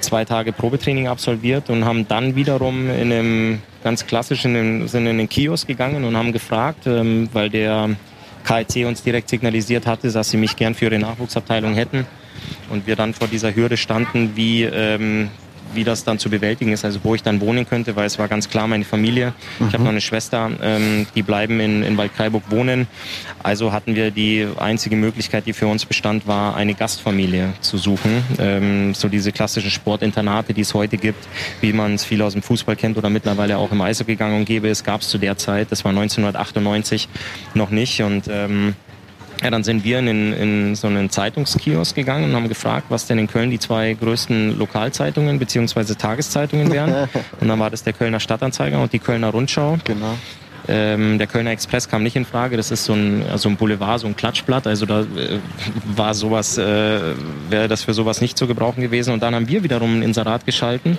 zwei 0.00 0.24
Tage 0.24 0.52
Probetraining 0.52 1.08
absolviert 1.08 1.70
und 1.70 1.84
haben 1.84 2.06
dann 2.08 2.34
wiederum 2.34 2.90
in 2.90 3.12
einem 3.12 3.62
ganz 3.84 4.06
klassischen, 4.06 4.54
in, 4.54 4.88
sind 4.88 5.06
in 5.06 5.18
den 5.18 5.28
Kiosk 5.28 5.66
gegangen 5.66 6.04
und 6.04 6.16
haben 6.16 6.32
gefragt, 6.32 6.86
ähm, 6.86 7.28
weil 7.32 7.50
der 7.50 7.90
KIC 8.44 8.86
uns 8.86 9.02
direkt 9.02 9.28
signalisiert 9.28 9.86
hatte, 9.86 10.10
dass 10.10 10.30
sie 10.30 10.36
mich 10.36 10.56
gern 10.56 10.74
für 10.74 10.86
ihre 10.86 10.98
Nachwuchsabteilung 10.98 11.74
hätten. 11.74 12.06
Und 12.70 12.86
wir 12.86 12.96
dann 12.96 13.14
vor 13.14 13.28
dieser 13.28 13.54
Hürde 13.54 13.76
standen, 13.76 14.32
wie, 14.36 14.62
ähm, 14.62 15.30
wie 15.74 15.84
das 15.84 16.04
dann 16.04 16.18
zu 16.18 16.30
bewältigen 16.30 16.72
ist, 16.72 16.84
also 16.84 17.00
wo 17.02 17.14
ich 17.14 17.22
dann 17.22 17.40
wohnen 17.40 17.68
könnte, 17.68 17.96
weil 17.96 18.06
es 18.06 18.18
war 18.18 18.28
ganz 18.28 18.48
klar 18.48 18.66
meine 18.66 18.84
Familie. 18.84 19.32
Mhm. 19.58 19.68
Ich 19.68 19.74
habe 19.74 19.84
noch 19.84 19.90
eine 19.90 20.00
Schwester, 20.00 20.50
ähm, 20.62 21.06
die 21.14 21.22
bleiben 21.22 21.60
in, 21.60 21.82
in 21.82 21.96
Waldkraiburg 21.96 22.50
wohnen. 22.50 22.86
Also 23.42 23.72
hatten 23.72 23.94
wir 23.94 24.10
die 24.10 24.46
einzige 24.58 24.96
Möglichkeit, 24.96 25.46
die 25.46 25.52
für 25.52 25.66
uns 25.66 25.86
bestand, 25.86 26.26
war 26.26 26.56
eine 26.56 26.74
Gastfamilie 26.74 27.52
zu 27.60 27.78
suchen. 27.78 28.22
Ähm, 28.38 28.94
so 28.94 29.08
diese 29.08 29.32
klassischen 29.32 29.70
Sportinternate, 29.70 30.54
die 30.54 30.62
es 30.62 30.74
heute 30.74 30.96
gibt, 30.96 31.26
wie 31.60 31.72
man 31.72 31.94
es 31.94 32.04
viel 32.04 32.22
aus 32.22 32.32
dem 32.32 32.42
Fußball 32.42 32.76
kennt 32.76 32.96
oder 32.98 33.10
mittlerweile 33.10 33.58
auch 33.58 33.72
im 33.72 33.80
Eishockey 33.80 34.16
gang 34.16 34.36
und 34.36 34.44
gäbe, 34.44 34.68
es 34.68 34.84
gab 34.84 35.02
es 35.02 35.08
zu 35.08 35.18
der 35.18 35.36
Zeit, 35.36 35.68
das 35.70 35.84
war 35.84 35.90
1998 35.90 37.08
noch 37.54 37.70
nicht 37.70 38.02
und 38.02 38.24
ähm, 38.28 38.74
ja, 39.42 39.50
dann 39.50 39.64
sind 39.64 39.84
wir 39.84 39.98
in, 40.00 40.32
in 40.32 40.74
so 40.74 40.86
einen 40.88 41.10
Zeitungskiosk 41.10 41.94
gegangen 41.94 42.24
und 42.24 42.34
haben 42.34 42.48
gefragt, 42.48 42.86
was 42.88 43.06
denn 43.06 43.18
in 43.18 43.26
Köln 43.28 43.50
die 43.50 43.58
zwei 43.58 43.94
größten 43.94 44.58
Lokalzeitungen 44.58 45.38
bzw. 45.38 45.94
Tageszeitungen 45.94 46.72
wären. 46.72 47.08
Und 47.40 47.48
dann 47.48 47.58
war 47.58 47.70
das 47.70 47.82
der 47.82 47.92
Kölner 47.92 48.20
Stadtanzeiger 48.20 48.80
und 48.80 48.92
die 48.92 48.98
Kölner 48.98 49.28
Rundschau. 49.28 49.78
Genau. 49.84 50.16
Ähm, 50.68 51.18
der 51.18 51.26
Kölner 51.26 51.50
Express 51.50 51.88
kam 51.88 52.02
nicht 52.02 52.16
in 52.16 52.24
Frage. 52.24 52.56
Das 52.56 52.70
ist 52.70 52.84
so 52.84 52.92
ein, 52.92 53.24
also 53.30 53.48
ein 53.48 53.56
Boulevard, 53.56 54.00
so 54.00 54.06
ein 54.06 54.16
Klatschblatt. 54.16 54.66
Also 54.66 54.86
da 54.86 55.00
äh, 55.00 55.38
war 55.84 56.14
sowas, 56.14 56.58
äh, 56.58 57.00
wäre 57.48 57.68
das 57.68 57.84
für 57.84 57.94
sowas 57.94 58.20
nicht 58.20 58.36
zu 58.36 58.46
gebrauchen 58.46 58.82
gewesen. 58.82 59.12
Und 59.12 59.22
dann 59.22 59.34
haben 59.34 59.48
wir 59.48 59.62
wiederum 59.62 59.98
ein 59.98 60.02
Inserat 60.02 60.44
geschalten, 60.46 60.98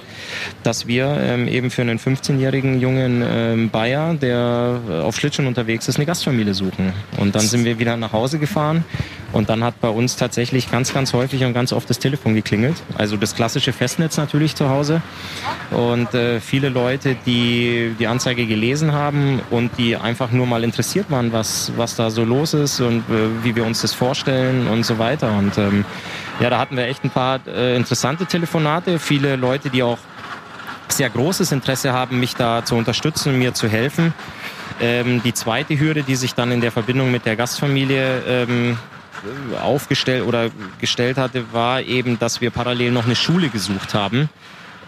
dass 0.64 0.88
wir 0.88 1.18
ähm, 1.22 1.48
eben 1.48 1.70
für 1.70 1.84
einen 1.84 2.00
15-jährigen 2.00 2.82
jungen 2.82 3.24
ähm, 3.26 3.70
Bayer, 3.70 4.16
der 4.16 4.80
auf 5.04 5.16
Schlittschuhen 5.16 5.48
unterwegs 5.48 5.88
ist, 5.88 5.98
eine 5.98 6.06
Gastfamilie 6.06 6.54
suchen. 6.54 6.94
Und 7.18 7.36
dann 7.36 7.44
sind 7.44 7.64
wir 7.64 7.80
wieder 7.80 7.96
nach 7.98 8.14
Hause 8.14 8.40
gefahren 8.40 8.84
und 9.32 9.50
dann 9.50 9.64
hat 9.64 9.80
bei 9.80 9.90
uns 9.90 10.16
tatsächlich 10.16 10.72
ganz, 10.72 10.94
ganz 10.94 11.14
häufig 11.14 11.44
und 11.44 11.54
ganz 11.54 11.72
oft 11.72 11.90
das 11.90 12.00
Telefon 12.00 12.34
geklingelt. 12.36 12.76
Also 12.98 13.16
das 13.18 13.36
klassische 13.36 13.74
Festnetz 13.74 14.18
natürlich 14.18 14.56
zu 14.56 14.70
Hause. 14.70 15.02
Und 15.72 16.14
äh, 16.14 16.40
viele 16.40 16.70
Leute, 16.70 17.16
die 17.26 17.96
die 18.00 18.08
Anzeige 18.08 18.46
gelesen 18.48 18.92
haben 18.92 19.40
und 19.52 19.72
die 19.78 19.96
einfach 19.96 20.32
nur 20.32 20.48
mal 20.48 20.64
interessiert 20.64 21.12
waren, 21.12 21.32
was, 21.32 21.72
was 21.78 21.96
da 21.96 22.10
so 22.10 22.24
los 22.24 22.54
ist 22.54 22.80
und 22.80 23.00
äh, 23.10 23.44
wie 23.44 23.56
wir 23.56 23.66
uns 23.66 23.82
das 23.82 23.94
vorstellen 23.94 24.68
und 24.68 24.84
so 24.84 24.98
weiter. 24.98 25.38
Und 25.38 25.58
ähm, 25.58 25.86
ja, 26.40 26.50
da 26.50 26.58
hatten 26.58 26.76
wir 26.76 26.86
echt 26.86 27.04
ein 27.04 27.12
paar 27.12 27.40
äh, 27.48 27.76
interessante 27.76 28.26
Telefonate. 28.26 28.98
Viele 28.98 29.36
Leute, 29.36 29.70
die 29.70 29.84
auch 29.84 30.00
sehr 30.88 31.10
großes 31.10 31.52
Interesse 31.52 31.94
haben, 31.94 32.20
mich 32.20 32.36
da 32.36 32.66
zu 32.66 32.76
unterstützen 32.76 33.38
mir 33.38 33.54
zu 33.54 33.68
helfen. 33.68 34.14
Ähm, 34.82 35.22
die 35.24 35.34
zweite 35.34 35.80
Hürde, 35.80 36.04
die 36.04 36.16
sich 36.16 36.34
dann 36.34 36.52
in 36.52 36.62
der 36.62 36.72
Verbindung 36.72 37.12
mit 37.12 37.26
der 37.26 37.36
Gastfamilie 37.36 38.24
ähm, 38.28 38.78
aufgestellt 39.62 40.26
oder 40.26 40.50
gestellt 40.80 41.18
hatte, 41.18 41.52
war 41.52 41.82
eben, 41.82 42.20
dass 42.20 42.42
wir 42.42 42.52
parallel 42.52 42.92
noch 42.92 43.06
eine 43.06 43.16
Schule 43.16 43.50
gesucht 43.50 43.94
haben. 43.94 44.30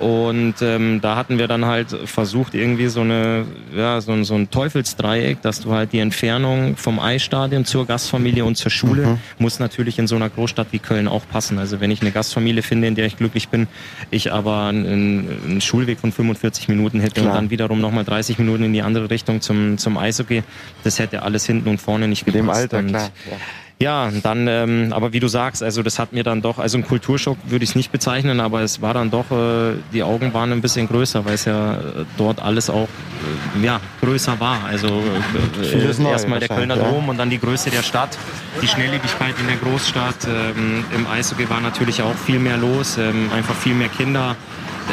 Und 0.02 0.56
ähm, 0.64 1.00
da 1.00 1.16
hatten 1.16 1.38
wir 1.38 1.48
dann 1.48 1.66
halt 1.66 1.90
versucht, 2.06 2.56
irgendwie 2.56 2.88
so 2.88 3.02
eine, 3.02 3.46
ja, 3.76 4.02
so, 4.02 4.24
so 4.24 4.34
ein 4.34 4.50
Teufelsdreieck, 4.50 5.44
dass 5.44 5.62
du 5.62 5.74
halt 5.74 5.94
die 5.94 6.00
Entfernung 6.00 6.76
vom 6.76 7.00
Eisstadion 7.00 7.66
zur 7.66 7.86
Gastfamilie 7.86 8.44
und 8.44 8.56
zur 8.56 8.72
Schule 8.72 9.06
mhm. 9.06 9.18
muss 9.38 9.60
natürlich 9.60 10.00
in 10.00 10.08
so 10.08 10.16
einer 10.16 10.30
Großstadt 10.30 10.68
wie 10.72 10.80
Köln 10.80 11.08
auch 11.08 11.22
passen. 11.32 11.60
Also 11.60 11.82
wenn 11.82 11.92
ich 11.92 12.02
eine 12.02 12.12
Gastfamilie 12.12 12.64
finde, 12.64 12.88
in 12.88 12.96
der 12.96 13.06
ich 13.06 13.16
glücklich 13.16 13.50
bin, 13.50 13.68
ich 14.10 14.34
aber 14.34 14.66
einen, 14.66 15.30
einen 15.46 15.62
Schulweg 15.62 16.00
von 16.00 16.12
45 16.12 16.68
Minuten 16.68 17.00
hätte 17.00 17.22
Klar. 17.22 17.28
und 17.28 17.36
dann 17.36 17.50
wiederum 17.52 17.80
nochmal 17.80 18.04
30 18.04 18.40
Minuten 18.40 18.64
in 18.64 18.74
die 18.74 18.82
andere 18.82 19.12
Richtung 19.12 19.42
zum, 19.42 19.78
zum 19.78 20.00
Eishockey, 20.00 20.42
das 20.84 20.98
hätte 20.98 21.22
alles 21.22 21.46
hinten 21.46 21.70
und 21.70 21.80
vorne 21.80 22.08
nicht 22.08 22.26
gepasst. 22.26 22.40
In 22.40 22.46
dem 22.46 22.50
Alter, 22.50 22.82
klar. 22.82 23.12
Ja. 23.30 23.38
Ja, 23.82 24.12
dann, 24.22 24.48
ähm, 24.48 24.94
aber 24.94 25.12
wie 25.12 25.20
du 25.20 25.28
sagst, 25.28 25.64
also 25.64 25.82
das 25.82 25.98
hat 25.98 26.14
mir 26.14 26.24
dann 26.24 26.44
doch, 26.44 26.60
also 26.60 26.78
ein 26.78 26.86
Kulturschock 26.86 27.38
würde 27.48 27.64
ich 27.64 27.72
es 27.72 27.76
nicht 27.76 27.92
bezeichnen, 27.92 28.40
aber 28.40 28.62
es 28.62 28.80
war 28.82 28.94
dann 28.94 29.10
doch, 29.10 29.32
äh, 29.32 29.74
die 29.92 30.04
Augen 30.04 30.36
waren 30.36 30.52
ein 30.52 30.62
bisschen 30.62 30.88
größer, 30.88 31.26
weil 31.26 31.34
es 31.34 31.46
ja 31.46 31.74
äh, 31.74 31.78
dort 32.16 32.40
alles 32.42 32.70
auch 32.70 32.88
äh, 32.88 33.66
ja, 33.66 33.82
größer 34.02 34.40
war. 34.40 34.66
Also 34.66 34.88
äh, 34.88 36.04
erstmal 36.12 36.40
der 36.40 36.50
Kölner 36.50 36.78
ja. 36.78 36.92
Dom 36.92 37.10
und 37.10 37.18
dann 37.18 37.32
die 37.32 37.40
Größe 37.40 37.72
der 37.72 37.82
Stadt, 37.82 38.20
die 38.62 38.68
Schnelllebigkeit 38.68 39.34
in 39.40 39.48
der 39.48 39.58
Großstadt. 39.58 40.28
Ähm, 40.28 40.86
Im 40.96 41.08
Eishockey 41.08 41.50
war 41.50 41.60
natürlich 41.60 42.04
auch 42.04 42.14
viel 42.14 42.38
mehr 42.38 42.58
los, 42.58 43.00
ähm, 43.00 43.32
einfach 43.34 43.56
viel 43.56 43.74
mehr 43.74 43.90
Kinder. 43.90 44.36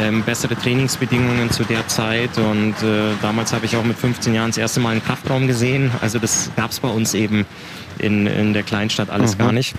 Ähm, 0.00 0.22
bessere 0.22 0.54
Trainingsbedingungen 0.56 1.50
zu 1.50 1.64
der 1.64 1.86
Zeit 1.88 2.36
und 2.38 2.74
äh, 2.82 3.14
damals 3.22 3.52
habe 3.52 3.66
ich 3.66 3.76
auch 3.76 3.84
mit 3.84 3.96
15 3.96 4.34
Jahren 4.34 4.50
das 4.50 4.58
erste 4.58 4.80
Mal 4.80 4.90
einen 4.90 5.02
Kraftraum 5.02 5.46
gesehen. 5.46 5.90
Also 6.00 6.18
das 6.18 6.50
gab 6.56 6.70
es 6.70 6.80
bei 6.80 6.88
uns 6.88 7.14
eben 7.14 7.46
in, 7.98 8.26
in 8.26 8.52
der 8.52 8.62
Kleinstadt 8.62 9.10
alles 9.10 9.34
mhm. 9.34 9.38
gar 9.38 9.52
nicht. 9.52 9.74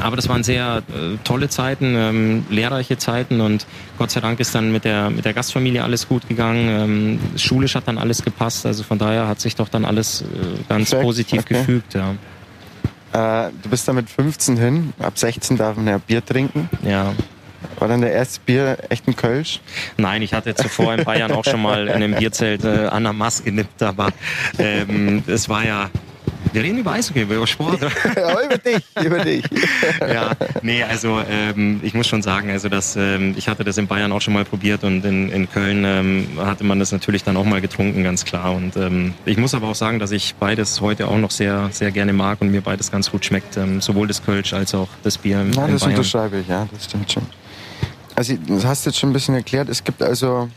Aber 0.00 0.16
das 0.16 0.28
waren 0.28 0.42
sehr 0.42 0.82
äh, 0.88 1.16
tolle 1.24 1.48
Zeiten, 1.48 1.94
ähm, 1.96 2.46
lehrreiche 2.48 2.96
Zeiten 2.96 3.40
und 3.40 3.66
Gott 3.98 4.10
sei 4.10 4.20
Dank 4.20 4.40
ist 4.40 4.54
dann 4.54 4.72
mit 4.72 4.84
der, 4.84 5.10
mit 5.10 5.24
der 5.24 5.34
Gastfamilie 5.34 5.82
alles 5.82 6.08
gut 6.08 6.28
gegangen. 6.28 6.68
Ähm, 6.68 7.20
schulisch 7.36 7.74
hat 7.74 7.86
dann 7.86 7.98
alles 7.98 8.22
gepasst, 8.22 8.66
also 8.66 8.82
von 8.82 8.98
daher 8.98 9.28
hat 9.28 9.40
sich 9.40 9.56
doch 9.56 9.68
dann 9.68 9.84
alles 9.84 10.22
äh, 10.22 10.24
ganz 10.68 10.90
Perfekt. 10.90 11.02
positiv 11.02 11.40
okay. 11.42 11.54
gefügt. 11.54 11.94
Ja. 11.94 12.14
Äh, 13.46 13.50
du 13.62 13.68
bist 13.68 13.88
da 13.88 13.92
mit 13.92 14.08
15 14.08 14.56
hin, 14.56 14.92
ab 14.98 15.18
16 15.18 15.56
darf 15.56 15.76
man 15.76 15.86
ja 15.86 15.98
Bier 15.98 16.24
trinken. 16.24 16.68
Ja. 16.82 17.12
War 17.80 17.88
dann 17.88 18.02
der 18.02 18.12
erste 18.12 18.40
Bier 18.44 18.76
echt 18.90 19.08
ein 19.08 19.16
Kölsch? 19.16 19.60
Nein, 19.96 20.20
ich 20.20 20.34
hatte 20.34 20.54
zuvor 20.54 20.94
in 20.94 21.04
Bayern 21.04 21.32
auch 21.32 21.44
schon 21.44 21.62
mal 21.62 21.88
in 21.88 21.94
einem 21.94 22.14
Bierzelt 22.14 22.62
äh, 22.64 22.86
an 22.86 23.04
der 23.04 23.14
Maske 23.14 23.44
genippt, 23.44 23.82
aber 23.82 24.10
ähm, 24.58 25.22
es 25.26 25.48
war 25.48 25.64
ja 25.64 25.90
wir 26.52 26.62
reden 26.62 26.78
über 26.78 26.92
Eishockey, 26.92 27.22
über 27.22 27.46
Sport. 27.46 27.80
ja, 28.16 28.44
über 28.44 28.58
dich, 28.58 28.82
über 29.04 29.18
dich. 29.20 29.44
ja, 30.00 30.32
nee, 30.62 30.82
also 30.82 31.20
ähm, 31.28 31.80
ich 31.82 31.94
muss 31.94 32.08
schon 32.08 32.22
sagen, 32.22 32.50
also 32.50 32.68
dass 32.68 32.96
ähm, 32.96 33.34
ich 33.36 33.48
hatte 33.48 33.62
das 33.62 33.78
in 33.78 33.86
Bayern 33.86 34.10
auch 34.10 34.20
schon 34.20 34.34
mal 34.34 34.44
probiert 34.44 34.82
und 34.82 35.04
in, 35.04 35.30
in 35.30 35.50
Köln 35.50 35.84
ähm, 35.84 36.26
hatte 36.38 36.64
man 36.64 36.78
das 36.78 36.92
natürlich 36.92 37.22
dann 37.22 37.36
auch 37.36 37.44
mal 37.44 37.60
getrunken, 37.60 38.02
ganz 38.02 38.24
klar. 38.24 38.54
Und 38.54 38.76
ähm, 38.76 39.14
ich 39.24 39.36
muss 39.36 39.54
aber 39.54 39.68
auch 39.68 39.74
sagen, 39.74 39.98
dass 39.98 40.10
ich 40.10 40.34
beides 40.34 40.80
heute 40.80 41.08
auch 41.08 41.18
noch 41.18 41.30
sehr, 41.30 41.68
sehr 41.70 41.92
gerne 41.92 42.12
mag 42.12 42.40
und 42.40 42.50
mir 42.50 42.62
beides 42.62 42.90
ganz 42.90 43.10
gut 43.10 43.24
schmeckt, 43.24 43.56
ähm, 43.56 43.80
sowohl 43.80 44.08
das 44.08 44.24
Kölsch 44.24 44.52
als 44.52 44.74
auch 44.74 44.88
das 45.02 45.18
Bier. 45.18 45.46
Ja, 45.54 45.68
das 45.68 45.82
unterschreibe 45.82 46.38
ich, 46.40 46.48
ja, 46.48 46.68
das 46.72 46.86
stimmt 46.86 47.12
schon. 47.12 47.39
Also, 48.16 48.34
das 48.46 48.64
hast 48.64 48.84
du 48.84 48.90
jetzt 48.90 48.98
schon 48.98 49.10
ein 49.10 49.12
bisschen 49.12 49.34
erklärt. 49.34 49.68
Es 49.68 49.82
gibt 49.84 50.02
also 50.02 50.48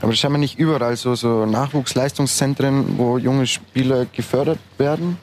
aber 0.00 0.12
das 0.12 0.32
wir 0.32 0.38
nicht 0.38 0.58
überall 0.58 0.96
so, 0.96 1.14
so 1.14 1.46
Nachwuchsleistungszentren, 1.46 2.98
wo 2.98 3.16
junge 3.18 3.46
Spieler 3.46 4.06
gefördert 4.06 4.58
werden. 4.76 5.16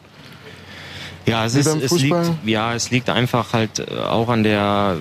Ja, 1.28 1.46
es, 1.46 1.54
ist, 1.54 1.68
es, 1.68 1.92
liegt, 1.92 2.16
ja, 2.46 2.74
es 2.74 2.90
liegt 2.90 3.10
einfach 3.10 3.54
halt 3.54 3.80
äh, 3.80 4.00
auch 4.00 4.30
an 4.30 4.42
der 4.42 4.98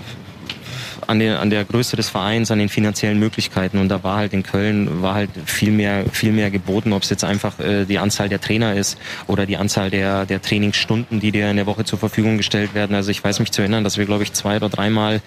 an, 1.10 1.18
den, 1.18 1.32
an 1.32 1.50
der 1.50 1.64
Größe 1.64 1.96
des 1.96 2.08
Vereins, 2.08 2.52
an 2.52 2.60
den 2.60 2.68
finanziellen 2.68 3.18
Möglichkeiten. 3.18 3.78
Und 3.78 3.88
da 3.88 4.04
war 4.04 4.16
halt 4.16 4.32
in 4.32 4.44
Köln 4.44 5.02
war 5.02 5.14
halt 5.14 5.30
viel 5.44 5.72
mehr, 5.72 6.04
viel 6.12 6.30
mehr 6.30 6.52
geboten, 6.52 6.92
ob 6.92 7.02
es 7.02 7.10
jetzt 7.10 7.24
einfach 7.24 7.58
äh, 7.58 7.84
die 7.84 7.98
Anzahl 7.98 8.28
der 8.28 8.40
Trainer 8.40 8.76
ist 8.76 8.96
oder 9.26 9.44
die 9.44 9.56
Anzahl 9.56 9.90
der, 9.90 10.24
der 10.24 10.40
Trainingsstunden, 10.40 11.18
die 11.18 11.32
dir 11.32 11.50
in 11.50 11.56
der 11.56 11.66
Woche 11.66 11.84
zur 11.84 11.98
Verfügung 11.98 12.36
gestellt 12.36 12.74
werden. 12.74 12.94
Also 12.94 13.10
ich 13.10 13.24
weiß 13.24 13.40
mich 13.40 13.50
zu 13.50 13.60
erinnern, 13.60 13.82
dass 13.82 13.98
wir, 13.98 14.06
glaube 14.06 14.22
ich, 14.22 14.32
zwei 14.34 14.56
oder 14.56 14.68
dreimal 14.68 15.20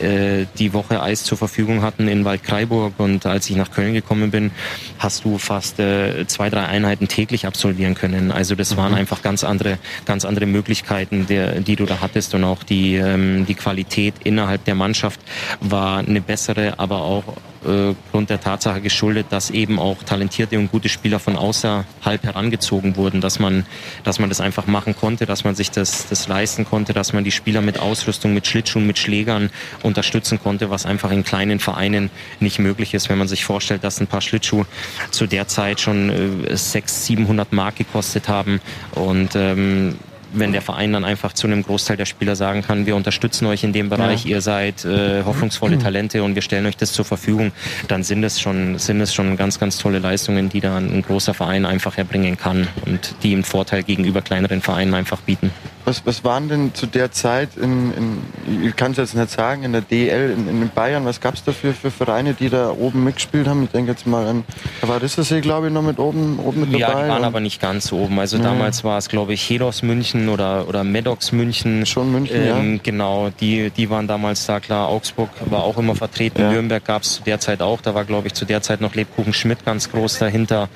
äh, 0.00 0.46
die 0.58 0.72
Woche 0.72 1.02
Eis 1.02 1.24
zur 1.24 1.36
Verfügung 1.36 1.82
hatten 1.82 2.08
in 2.08 2.24
Waldkraiburg. 2.24 2.94
Und 2.96 3.26
als 3.26 3.50
ich 3.50 3.56
nach 3.56 3.70
Köln 3.70 3.92
gekommen 3.92 4.30
bin, 4.30 4.52
hast 4.98 5.26
du 5.26 5.36
fast 5.36 5.78
äh, 5.78 6.26
zwei, 6.26 6.48
drei 6.48 6.64
Einheiten 6.64 7.08
täglich 7.08 7.46
absolvieren 7.46 7.94
können. 7.94 8.32
Also 8.32 8.54
das 8.54 8.72
mhm. 8.72 8.76
waren 8.78 8.94
einfach 8.94 9.20
ganz 9.20 9.44
andere, 9.44 9.76
ganz 10.06 10.24
andere 10.24 10.46
Möglichkeiten, 10.46 11.26
der, 11.26 11.60
die 11.60 11.76
du 11.76 11.84
da 11.84 12.00
hattest 12.00 12.34
und 12.34 12.44
auch 12.44 12.62
die, 12.62 12.96
ähm, 12.96 13.44
die 13.44 13.54
Qualität 13.54 14.14
innerhalb 14.24 14.64
der 14.64 14.74
Mannschaft 14.74 15.20
war 15.60 15.98
eine 15.98 16.20
bessere, 16.20 16.78
aber 16.78 17.02
auch 17.02 17.24
äh, 17.66 17.94
Grund 18.10 18.30
der 18.30 18.40
Tatsache 18.40 18.80
geschuldet, 18.80 19.26
dass 19.30 19.50
eben 19.50 19.78
auch 19.78 20.02
talentierte 20.02 20.58
und 20.58 20.70
gute 20.70 20.88
Spieler 20.88 21.18
von 21.18 21.36
außerhalb 21.36 22.22
herangezogen 22.22 22.96
wurden, 22.96 23.20
dass 23.20 23.38
man, 23.38 23.66
dass 24.04 24.18
man 24.18 24.28
das 24.28 24.40
einfach 24.40 24.66
machen 24.66 24.94
konnte, 24.94 25.26
dass 25.26 25.44
man 25.44 25.54
sich 25.54 25.70
das, 25.70 26.06
das 26.08 26.28
leisten 26.28 26.64
konnte, 26.64 26.92
dass 26.92 27.12
man 27.12 27.24
die 27.24 27.32
Spieler 27.32 27.62
mit 27.62 27.78
Ausrüstung, 27.78 28.34
mit 28.34 28.46
Schlittschuhen, 28.46 28.86
mit 28.86 28.98
Schlägern 28.98 29.50
unterstützen 29.82 30.38
konnte, 30.40 30.70
was 30.70 30.86
einfach 30.86 31.10
in 31.10 31.24
kleinen 31.24 31.58
Vereinen 31.58 32.10
nicht 32.40 32.58
möglich 32.58 32.94
ist, 32.94 33.08
wenn 33.08 33.18
man 33.18 33.28
sich 33.28 33.44
vorstellt, 33.44 33.82
dass 33.84 34.00
ein 34.00 34.06
paar 34.06 34.20
Schlittschuhe 34.20 34.66
zu 35.10 35.26
der 35.26 35.48
Zeit 35.48 35.80
schon 35.80 36.10
äh, 36.46 36.56
600, 36.56 36.86
700 37.06 37.52
Mark 37.52 37.76
gekostet 37.76 38.28
haben 38.28 38.60
und 38.94 39.34
ähm, 39.34 39.96
wenn 40.38 40.52
der 40.52 40.62
Verein 40.62 40.92
dann 40.92 41.04
einfach 41.04 41.32
zu 41.32 41.46
einem 41.46 41.62
Großteil 41.62 41.96
der 41.96 42.06
Spieler 42.06 42.36
sagen 42.36 42.62
kann, 42.62 42.86
wir 42.86 42.96
unterstützen 42.96 43.46
euch 43.46 43.64
in 43.64 43.72
dem 43.72 43.88
Bereich, 43.88 44.24
ja. 44.24 44.36
ihr 44.36 44.40
seid 44.40 44.84
äh, 44.84 45.22
hoffnungsvolle 45.24 45.78
Talente 45.78 46.22
und 46.22 46.34
wir 46.34 46.42
stellen 46.42 46.66
euch 46.66 46.76
das 46.76 46.92
zur 46.92 47.04
Verfügung, 47.04 47.52
dann 47.88 48.02
sind 48.02 48.22
es 48.24 48.40
schon, 48.40 48.78
sind 48.78 49.00
es 49.00 49.14
schon 49.14 49.36
ganz, 49.36 49.58
ganz 49.58 49.78
tolle 49.78 49.98
Leistungen, 49.98 50.48
die 50.48 50.60
dann 50.60 50.92
ein 50.92 51.02
großer 51.02 51.34
Verein 51.34 51.66
einfach 51.66 51.98
erbringen 51.98 52.36
kann 52.36 52.68
und 52.84 53.14
die 53.22 53.32
im 53.32 53.44
Vorteil 53.44 53.82
gegenüber 53.82 54.22
kleineren 54.22 54.60
Vereinen 54.60 54.94
einfach 54.94 55.20
bieten. 55.20 55.50
Was, 55.86 56.04
was 56.04 56.24
waren 56.24 56.48
denn 56.48 56.74
zu 56.74 56.86
der 56.86 57.12
Zeit, 57.12 57.50
in, 57.56 57.92
in, 57.94 58.64
ich 58.66 58.74
kann 58.74 58.90
es 58.90 58.96
jetzt 58.96 59.14
nicht 59.14 59.30
sagen, 59.30 59.62
in 59.62 59.70
der 59.70 59.82
DL 59.82 60.32
in, 60.32 60.48
in 60.48 60.68
Bayern, 60.68 61.04
was 61.04 61.20
gab 61.20 61.34
es 61.34 61.44
dafür 61.44 61.74
für 61.74 61.92
Vereine, 61.92 62.34
die 62.34 62.50
da 62.50 62.70
oben 62.70 63.04
mitgespielt 63.04 63.46
haben? 63.46 63.62
Ich 63.62 63.70
denke 63.70 63.92
jetzt 63.92 64.04
mal 64.04 64.26
an, 64.26 64.44
da 64.80 64.88
war 64.88 65.00
Rissersee, 65.00 65.40
glaube 65.40 65.68
ich, 65.68 65.72
noch 65.72 65.82
mit 65.82 66.00
oben, 66.00 66.40
oben 66.40 66.62
mit 66.62 66.74
dabei. 66.74 66.92
Ja, 66.92 67.02
die 67.04 67.08
waren 67.08 67.22
aber 67.22 67.38
nicht 67.38 67.60
ganz 67.60 67.92
oben. 67.92 68.18
Also 68.18 68.36
ja. 68.36 68.42
damals 68.42 68.82
war 68.82 68.98
es, 68.98 69.08
glaube 69.08 69.32
ich, 69.32 69.48
Hedos 69.48 69.82
München 69.82 70.28
oder, 70.28 70.66
oder 70.66 70.82
Medox 70.82 71.30
München. 71.30 71.86
Schon 71.86 72.10
München, 72.10 72.36
ähm, 72.36 72.74
ja. 72.74 72.80
Genau, 72.82 73.30
die, 73.40 73.70
die 73.70 73.88
waren 73.88 74.08
damals 74.08 74.44
da, 74.44 74.58
klar. 74.58 74.88
Augsburg 74.88 75.30
war 75.44 75.62
auch 75.62 75.78
immer 75.78 75.94
vertreten. 75.94 76.42
Ja. 76.42 76.50
Nürnberg 76.50 76.84
gab 76.84 77.02
es 77.02 77.14
zu 77.14 77.22
der 77.22 77.38
Zeit 77.38 77.62
auch. 77.62 77.80
Da 77.80 77.94
war, 77.94 78.04
glaube 78.04 78.26
ich, 78.26 78.34
zu 78.34 78.44
der 78.44 78.60
Zeit 78.60 78.80
noch 78.80 78.96
Lebkuchen 78.96 79.32
Schmidt 79.32 79.64
ganz 79.64 79.88
groß 79.92 80.18
dahinter. 80.18 80.68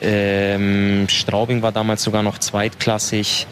Ähm, 0.00 1.06
Straubing 1.08 1.62
war 1.62 1.72
damals 1.72 2.04
sogar 2.04 2.22
noch 2.22 2.38
zweitklassig. 2.38 3.48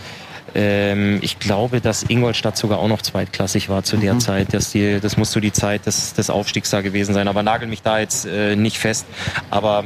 Ähm, 0.54 1.18
ich 1.22 1.38
glaube, 1.38 1.80
dass 1.80 2.02
Ingolstadt 2.02 2.56
sogar 2.56 2.78
auch 2.78 2.88
noch 2.88 3.02
zweitklassig 3.02 3.68
war 3.68 3.82
zu 3.82 3.96
der 3.96 4.14
mhm. 4.14 4.20
Zeit. 4.20 4.54
Dass 4.54 4.70
die, 4.70 5.00
das 5.00 5.16
muss 5.16 5.32
so 5.32 5.40
die 5.40 5.52
Zeit 5.52 5.86
des, 5.86 6.14
des 6.14 6.30
Aufstiegs 6.30 6.70
da 6.70 6.80
gewesen 6.80 7.14
sein. 7.14 7.28
Aber 7.28 7.42
nagel 7.42 7.68
mich 7.68 7.82
da 7.82 7.98
jetzt 7.98 8.26
äh, 8.26 8.56
nicht 8.56 8.78
fest. 8.78 9.06
Aber 9.50 9.84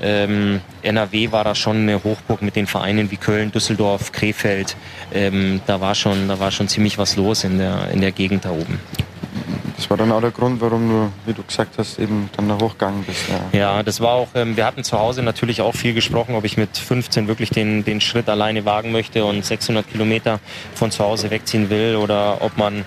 ähm, 0.00 0.60
NRW 0.82 1.32
war 1.32 1.44
da 1.44 1.54
schon 1.54 1.76
eine 1.78 2.04
Hochburg 2.04 2.42
mit 2.42 2.56
den 2.56 2.66
Vereinen 2.66 3.10
wie 3.10 3.16
Köln, 3.16 3.52
Düsseldorf, 3.52 4.12
Krefeld. 4.12 4.76
Ähm, 5.12 5.60
da 5.66 5.80
war 5.80 5.94
schon, 5.94 6.28
da 6.28 6.38
war 6.38 6.50
schon 6.50 6.68
ziemlich 6.68 6.98
was 6.98 7.16
los 7.16 7.44
in 7.44 7.58
der, 7.58 7.90
in 7.92 8.00
der 8.00 8.12
Gegend 8.12 8.44
da 8.44 8.50
oben 8.50 8.78
das 9.76 9.90
war 9.90 9.96
dann 9.96 10.10
auch 10.10 10.20
der 10.20 10.30
Grund, 10.30 10.60
warum 10.60 10.88
du, 10.88 11.12
wie 11.26 11.34
du 11.34 11.42
gesagt 11.42 11.76
hast, 11.76 11.98
eben 11.98 12.30
dann 12.36 12.48
da 12.48 12.58
hochgegangen 12.58 13.04
bist. 13.04 13.28
Ja, 13.52 13.58
ja 13.58 13.82
das 13.82 14.00
war 14.00 14.12
auch, 14.12 14.28
ähm, 14.34 14.56
wir 14.56 14.64
hatten 14.64 14.84
zu 14.84 14.98
Hause 14.98 15.22
natürlich 15.22 15.60
auch 15.60 15.74
viel 15.74 15.92
gesprochen, 15.92 16.34
ob 16.34 16.44
ich 16.44 16.56
mit 16.56 16.76
15 16.76 17.28
wirklich 17.28 17.50
den, 17.50 17.84
den 17.84 18.00
Schritt 18.00 18.28
alleine 18.28 18.64
wagen 18.64 18.92
möchte 18.92 19.24
und 19.24 19.44
600 19.44 19.88
Kilometer 19.90 20.40
von 20.74 20.90
zu 20.90 21.04
Hause 21.04 21.30
wegziehen 21.30 21.68
will 21.68 21.96
oder 21.96 22.38
ob 22.40 22.56
man 22.56 22.84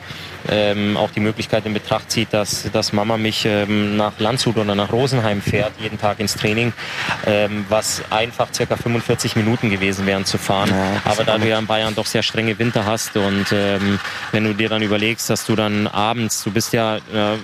ähm, 0.47 0.97
auch 0.97 1.11
die 1.11 1.19
Möglichkeit 1.19 1.65
in 1.65 1.73
Betracht 1.73 2.11
zieht, 2.11 2.33
dass, 2.33 2.69
dass 2.71 2.93
Mama 2.93 3.17
mich 3.17 3.45
ähm, 3.45 3.97
nach 3.97 4.19
Landshut 4.19 4.57
oder 4.57 4.75
nach 4.75 4.91
Rosenheim 4.91 5.41
fährt, 5.41 5.73
jeden 5.79 5.99
Tag 5.99 6.19
ins 6.19 6.35
Training, 6.35 6.73
ähm, 7.25 7.65
was 7.69 8.01
einfach 8.09 8.47
circa 8.53 8.75
45 8.75 9.35
Minuten 9.35 9.69
gewesen 9.69 10.05
wären 10.05 10.25
zu 10.25 10.37
fahren. 10.37 10.69
Ja, 10.69 11.11
Aber 11.11 11.23
da 11.23 11.37
du 11.37 11.47
ja 11.47 11.59
in 11.59 11.67
Bayern 11.67 11.95
doch 11.95 12.05
sehr 12.05 12.23
strenge 12.23 12.57
Winter 12.59 12.85
hast 12.85 13.15
und 13.17 13.47
ähm, 13.51 13.99
wenn 14.31 14.43
du 14.43 14.53
dir 14.53 14.69
dann 14.69 14.81
überlegst, 14.81 15.29
dass 15.29 15.45
du 15.45 15.55
dann 15.55 15.87
abends, 15.87 16.43
du 16.43 16.51
bist 16.51 16.73
ja, 16.73 16.97
äh, 16.97 17.01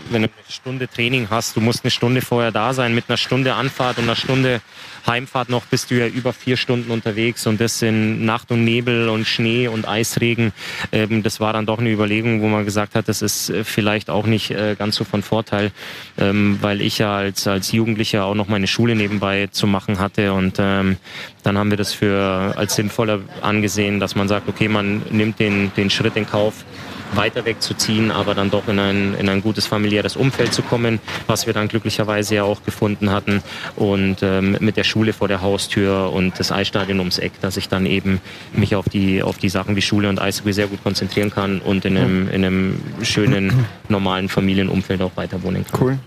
wenn 0.09 0.23
du 0.23 0.29
eine 0.29 0.29
Stunde 0.49 0.87
Training 0.87 1.27
hast, 1.29 1.55
du 1.55 1.61
musst 1.61 1.83
eine 1.83 1.91
Stunde 1.91 2.21
vorher 2.21 2.51
da 2.51 2.73
sein 2.73 2.95
mit 2.95 3.05
einer 3.07 3.17
Stunde 3.17 3.55
Anfahrt 3.55 3.97
und 3.97 4.05
einer 4.05 4.15
Stunde 4.15 4.61
Heimfahrt 5.07 5.49
noch 5.49 5.65
bist 5.65 5.91
du 5.91 5.95
ja 5.95 6.07
über 6.07 6.33
vier 6.33 6.57
Stunden 6.57 6.91
unterwegs 6.91 7.45
und 7.45 7.61
das 7.61 7.81
in 7.81 8.25
Nacht 8.25 8.51
und 8.51 8.63
Nebel 8.63 9.09
und 9.09 9.25
Schnee 9.25 9.67
und 9.67 9.87
Eisregen. 9.87 10.51
Ähm, 10.91 11.21
das 11.23 11.39
war 11.39 11.53
dann 11.53 11.65
doch 11.65 11.79
eine 11.79 11.89
Überlegung, 11.89 12.41
wo 12.41 12.47
man 12.47 12.65
gesagt 12.65 12.84
hat, 12.93 13.07
das 13.07 13.21
ist 13.21 13.49
äh, 13.49 13.63
vielleicht 13.63 14.09
auch 14.09 14.25
nicht 14.25 14.51
äh, 14.51 14.75
ganz 14.77 14.95
so 14.95 15.03
von 15.03 15.23
Vorteil, 15.23 15.71
ähm, 16.17 16.59
weil 16.61 16.81
ich 16.81 16.99
ja 16.99 17.15
als, 17.15 17.47
als 17.47 17.71
Jugendlicher 17.71 18.25
auch 18.25 18.35
noch 18.35 18.47
meine 18.47 18.67
Schule 18.67 18.95
nebenbei 18.95 19.47
zu 19.51 19.65
machen 19.65 19.99
hatte 19.99 20.33
und 20.33 20.57
ähm, 20.59 20.97
dann 21.43 21.57
haben 21.57 21.69
wir 21.69 21.77
das 21.77 21.93
für 21.93 22.53
als 22.55 22.75
sinnvoller 22.75 23.21
angesehen, 23.41 23.99
dass 23.99 24.15
man 24.15 24.27
sagt, 24.27 24.49
okay, 24.49 24.67
man 24.67 25.01
nimmt 25.09 25.39
den, 25.39 25.71
den 25.75 25.89
Schritt 25.89 26.15
in 26.15 26.27
Kauf, 26.27 26.65
weiter 27.13 27.45
wegzuziehen, 27.45 28.11
aber 28.11 28.35
dann 28.35 28.51
doch 28.51 28.67
in 28.67 28.79
ein, 28.79 29.15
in 29.15 29.29
ein 29.29 29.41
gutes 29.41 29.67
familiäres 29.67 30.15
Umfeld 30.15 30.53
zu 30.53 30.61
kommen, 30.61 30.99
was 31.27 31.45
wir 31.45 31.53
dann 31.53 31.67
glücklicherweise 31.67 32.35
ja 32.35 32.43
auch 32.43 32.63
gefunden 32.63 33.11
hatten. 33.11 33.41
Und 33.75 34.17
ähm, 34.21 34.57
mit 34.59 34.77
der 34.77 34.83
Schule 34.83 35.13
vor 35.13 35.27
der 35.27 35.41
Haustür 35.41 36.11
und 36.11 36.39
das 36.39 36.51
Eisstadion 36.51 36.99
ums 36.99 37.17
Eck, 37.17 37.33
dass 37.41 37.57
ich 37.57 37.69
dann 37.69 37.85
eben 37.85 38.21
mich 38.53 38.75
auf 38.75 38.89
die, 38.89 39.23
auf 39.23 39.37
die 39.37 39.49
Sachen 39.49 39.75
wie 39.75 39.81
Schule 39.81 40.09
und 40.09 40.21
Eishockey 40.21 40.53
sehr 40.53 40.67
gut 40.67 40.83
konzentrieren 40.83 41.29
kann 41.29 41.59
und 41.61 41.85
in 41.85 41.97
einem, 41.97 42.27
in 42.29 42.45
einem 42.45 42.81
schönen, 43.01 43.65
normalen 43.89 44.29
Familienumfeld 44.29 45.01
auch 45.01 45.15
weiter 45.15 45.43
wohnen 45.43 45.65
kann. 45.69 45.81
Cool. 45.81 45.99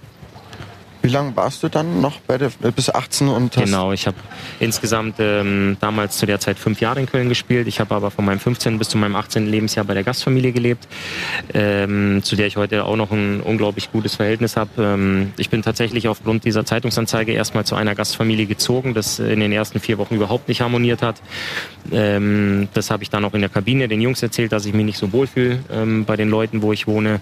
Wie 1.02 1.09
lange 1.09 1.37
warst 1.37 1.62
du 1.62 1.69
dann 1.69 2.00
noch 2.00 2.21
bei 2.21 2.38
der, 2.38 2.50
bis 2.75 2.90
18 2.90 3.28
und 3.28 3.55
Genau, 3.55 3.93
ich 3.93 4.07
habe 4.07 4.17
insgesamt 4.59 5.17
ähm, 5.19 5.76
damals 5.81 6.19
zu 6.19 6.26
der 6.26 6.40
Zeit 6.40 6.59
fünf 6.59 6.81
Jahre 6.81 7.00
in 7.00 7.07
Köln 7.07 7.28
gespielt. 7.28 7.69
Ich 7.69 7.78
habe 7.78 7.95
aber 7.95 8.11
von 8.11 8.25
meinem 8.25 8.40
15. 8.40 8.78
bis 8.78 8.88
zu 8.88 8.99
meinem 8.99 9.14
18. 9.14 9.47
Lebensjahr 9.47 9.85
bei 9.85 9.95
der 9.95 10.02
Gastfamilie 10.02 10.52
gelebt, 10.52 10.88
ähm, 11.55 12.21
zu 12.23 12.35
der 12.35 12.49
ich 12.49 12.57
heute 12.57 12.85
auch 12.85 12.97
noch 12.97 13.12
ein 13.12 13.40
unglaublich 13.40 13.93
gutes 13.93 14.17
Verhältnis 14.17 14.57
habe. 14.57 14.71
Ähm, 14.78 15.33
ich 15.37 15.50
bin 15.50 15.62
tatsächlich 15.62 16.09
aufgrund 16.09 16.45
dieser 16.45 16.64
Zeitungsanzeige 16.64 17.33
erstmal 17.33 17.64
zu 17.64 17.76
einer 17.76 17.95
Gastfamilie 17.95 18.47
gezogen, 18.47 18.95
das 18.95 19.21
in 19.21 19.40
den 19.40 19.52
ersten 19.52 19.81
vier 19.81 19.99
Wochen 19.99 20.17
überhaupt 20.17 20.49
nicht 20.49 20.61
harmoniert 20.61 21.02
hat. 21.02 21.23
Ähm, 21.93 22.69
das 22.75 22.90
habe 22.90 23.05
ich 23.05 23.11
dann 23.11 23.25
auch 23.25 23.35
in 23.35 23.40
der 23.40 23.50
Kabine 23.50 23.87
den 23.87 24.00
Jungs 24.00 24.23
erzählt, 24.23 24.52
dass 24.52 24.67
ich 24.67 24.75
mich 24.75 24.85
nicht 24.85 24.99
so 24.99 25.12
wohlfühle 25.12 25.61
ähm, 25.71 26.05
bei 26.05 26.17
den 26.17 26.28
Leuten, 26.28 26.62
wo 26.62 26.73
ich 26.73 26.87
wohne 26.87 27.21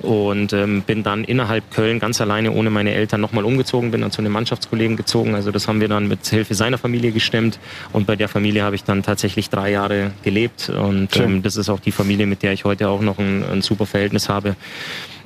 und 0.00 0.52
ähm, 0.52 0.82
bin 0.82 1.02
dann 1.02 1.24
innerhalb 1.24 1.70
Köln 1.70 1.98
ganz 1.98 2.20
alleine 2.20 2.52
ohne 2.52 2.70
meine 2.70 2.92
Eltern 2.92 3.20
nochmal 3.20 3.44
umgezogen, 3.44 3.90
bin 3.90 4.02
dann 4.02 4.10
zu 4.10 4.20
einem 4.20 4.32
Mannschaftskollegen 4.32 4.96
gezogen. 4.96 5.34
Also 5.34 5.50
das 5.50 5.68
haben 5.68 5.80
wir 5.80 5.88
dann 5.88 6.08
mit 6.08 6.26
Hilfe 6.26 6.54
seiner 6.54 6.78
Familie 6.78 7.12
gestemmt 7.12 7.58
und 7.92 8.06
bei 8.06 8.16
der 8.16 8.28
Familie 8.28 8.62
habe 8.62 8.76
ich 8.76 8.84
dann 8.84 9.02
tatsächlich 9.02 9.50
drei 9.50 9.70
Jahre 9.70 10.12
gelebt 10.22 10.68
und 10.68 11.16
ähm, 11.16 11.42
das 11.42 11.56
ist 11.56 11.68
auch 11.68 11.80
die 11.80 11.92
Familie, 11.92 12.26
mit 12.26 12.42
der 12.42 12.52
ich 12.52 12.64
heute 12.64 12.88
auch 12.88 13.00
noch 13.00 13.18
ein, 13.18 13.44
ein 13.50 13.62
super 13.62 13.86
Verhältnis 13.86 14.28
habe. 14.28 14.56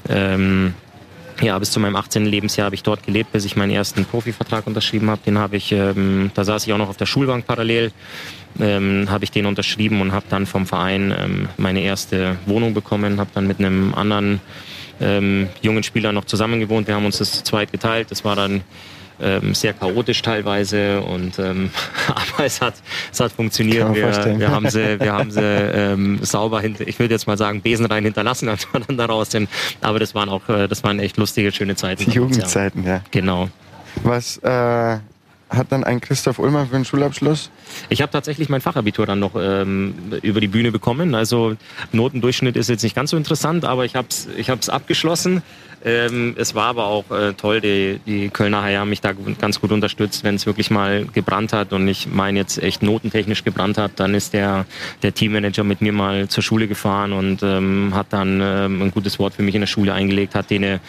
Ähm, 0.09 0.75
ja, 1.41 1.59
bis 1.59 1.71
zu 1.71 1.81
meinem 1.81 1.97
18. 1.97 2.27
Lebensjahr 2.27 2.67
habe 2.67 2.75
ich 2.75 2.83
dort 2.83 3.05
gelebt, 3.05 3.33
bis 3.33 3.45
ich 3.45 3.57
meinen 3.57 3.71
ersten 3.71 4.05
Profivertrag 4.05 4.67
unterschrieben 4.67 5.11
habe. 5.11 5.21
Den 5.25 5.39
habe 5.39 5.57
ich, 5.57 5.73
ähm, 5.73 6.31
da 6.35 6.45
saß 6.45 6.67
ich 6.67 6.73
auch 6.73 6.79
noch 6.79 6.89
auf 6.89 6.97
der 6.97 7.07
Schulbank 7.07 7.47
parallel 7.47 7.93
ähm, 8.59 9.07
habe 9.09 9.25
ich 9.25 9.31
den 9.31 9.47
unterschrieben 9.47 10.01
und 10.01 10.13
habe 10.13 10.27
dann 10.29 10.47
vom 10.47 10.67
Verein 10.67 11.15
ähm, 11.17 11.49
meine 11.57 11.81
erste 11.81 12.37
Wohnung 12.47 12.75
bekommen, 12.75 13.21
habe 13.21 13.31
dann 13.35 13.47
mit 13.47 13.59
einem 13.59 13.95
anderen 13.95 14.41
ähm, 15.01 15.49
jungen 15.63 15.83
Spieler 15.83 16.13
noch 16.13 16.25
zusammen 16.25 16.61
gewohnt. 16.61 16.89
Wir 16.89 16.95
haben 16.95 17.07
uns 17.07 17.19
das 17.19 17.33
zu 17.33 17.45
zweit 17.45 17.73
geteilt. 17.73 18.11
Das 18.11 18.25
war 18.25 18.37
dann 18.37 18.63
ähm, 19.23 19.55
sehr 19.55 19.73
chaotisch 19.73 20.23
teilweise 20.23 21.01
und 21.01 21.39
ähm, 21.39 21.71
aber 22.09 22.45
es 22.45 22.61
hat 22.61 22.75
es 23.13 23.21
hat 23.21 23.33
funktioniert. 23.33 23.95
Wir, 23.95 24.39
wir, 24.39 24.51
haben 24.51 24.69
sie 24.69 25.01
wir 25.01 25.13
haben 25.13 25.31
sie 25.31 25.41
ähm, 25.41 26.19
sauber 26.23 26.61
hinter 26.61 26.87
ich 26.87 26.99
würde 26.99 27.15
jetzt 27.15 27.27
mal 27.27 27.37
sagen 27.37 27.63
besenrein 27.63 28.05
hinterlassen, 28.05 28.49
als 28.49 28.67
wir 28.73 28.81
dann 28.81 28.97
daraus 28.97 29.31
sind. 29.31 29.49
Aber 29.81 29.99
das 29.99 30.15
waren 30.15 30.29
auch 30.29 30.49
äh, 30.49 30.69
das 30.69 30.83
waren 30.83 30.99
echt 31.01 31.17
lustige 31.17 31.53
schöne 31.53 31.77
Zeiten. 31.77 32.05
Die 32.05 32.11
Jugendzeiten, 32.11 32.85
ja. 32.85 33.03
Genau. 33.11 33.49
Was 34.03 34.39
äh, 34.39 34.99
hat 35.51 35.73
dann 35.73 35.83
ein 35.83 36.01
Christoph 36.01 36.39
Ullmann 36.39 36.69
für 36.69 36.75
den 36.75 36.85
Schulabschluss? 36.85 37.51
Ich 37.89 38.03
habe 38.03 38.13
tatsächlich 38.13 38.49
mein 38.49 38.61
Fachabitur 38.61 39.05
dann 39.05 39.19
noch 39.19 39.33
ähm, 39.37 39.95
über 40.23 40.41
die 40.41 40.49
Bühne 40.49 40.71
bekommen. 40.71 41.15
Also 41.15 41.57
Notendurchschnitt 41.93 42.57
ist 42.57 42.69
jetzt 42.69 42.85
nicht 42.85 42.95
ganz 42.95 43.11
so 43.11 43.17
interessant, 43.17 43.65
aber 43.65 43.85
ich 43.85 43.97
habe 43.97 44.07
es 44.09 44.29
ich 44.37 44.49
hab's 44.49 44.69
abgeschlossen 44.69 45.43
ähm, 45.83 46.35
es 46.37 46.55
war 46.55 46.67
aber 46.67 46.87
auch 46.87 47.11
äh, 47.11 47.33
toll, 47.33 47.61
die, 47.61 48.01
die 48.05 48.29
Kölner 48.29 48.63
Haie 48.63 48.79
haben 48.79 48.91
mich 48.91 49.01
da 49.01 49.13
ganz 49.39 49.61
gut 49.61 49.73
unterstützt, 49.73 50.25
wenn 50.25 50.35
es 50.35 50.45
wirklich 50.45 50.71
mal 50.71 51.07
gebrannt 51.07 51.55
hat 51.55 51.73
und 51.73 51.89
ich 51.89 52.07
meine 52.07 52.39
jetzt 52.39 52.63
echt 52.63 52.83
notentechnisch 52.83 53.45
gebrannt 53.45 53.79
hat, 53.79 53.93
dann 53.97 54.15
ist 54.15 54.35
der, 54.35 54.67
der 55.03 55.15
Teammanager 55.15 55.65
mit 55.65 55.81
mir 55.81 55.93
mal 55.93 56.29
zur 56.29 56.43
Schule 56.43 56.69
gefahren 56.69 57.15
und 57.15 57.43
ähm, 57.43 57.93
hat 57.95 58.09
dann 58.11 58.41
ähm, 58.43 58.83
ein 58.83 58.91
gutes 58.91 59.19
Wort 59.19 59.35
für 59.35 59.43
mich 59.43 59.55
in 59.55 59.63
der 59.63 59.69
Schule 59.69 59.95
eingelegt, 59.95 60.35
hat 60.35 60.51
den, 60.51 60.81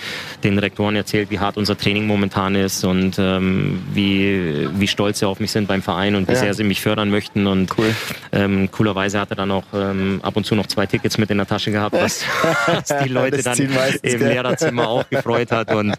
den 0.44 0.60
Rektoren 0.60 0.96
erzählt, 0.98 1.30
wie 1.30 1.40
hart 1.40 1.56
unser 1.56 1.78
Training 1.78 2.06
momentan 2.06 2.56
ist 2.56 2.84
und 2.84 3.18
ähm, 3.18 3.82
wie, 3.94 4.68
wie 4.74 4.88
stolz 4.88 5.20
sie 5.20 5.28
auf 5.28 5.40
mich 5.40 5.52
sind 5.52 5.70
beim 5.70 5.82
Verein 5.82 6.16
und 6.16 6.28
wie 6.28 6.34
ja. 6.34 6.40
sehr 6.40 6.54
sie 6.54 6.66
mich 6.66 6.82
fördern 6.82 7.10
möchten 7.10 7.48
und 7.48 7.78
cool. 7.78 7.96
ähm, 8.34 8.70
coolerweise 8.72 9.22
hat 9.22 9.30
er 9.30 9.38
dann 9.38 9.52
auch 9.52 9.64
ähm, 9.74 10.20
ab 10.22 10.36
und 10.36 10.46
zu 10.46 10.56
noch 10.56 10.68
zwei 10.68 10.86
Tickets 10.86 11.18
mit 11.18 11.30
in 11.30 11.38
der 11.38 11.48
Tasche 11.48 11.72
gehabt, 11.72 11.96
was, 12.00 12.26
was 12.68 13.04
die 13.04 13.10
Leute 13.10 13.42
dann 13.42 13.58
im 13.58 14.20
Lehrerzimmer 14.20 14.81
immer 14.82 14.90
auch 14.90 15.10
gefreut 15.10 15.52
hat. 15.52 15.74
Und 15.74 15.96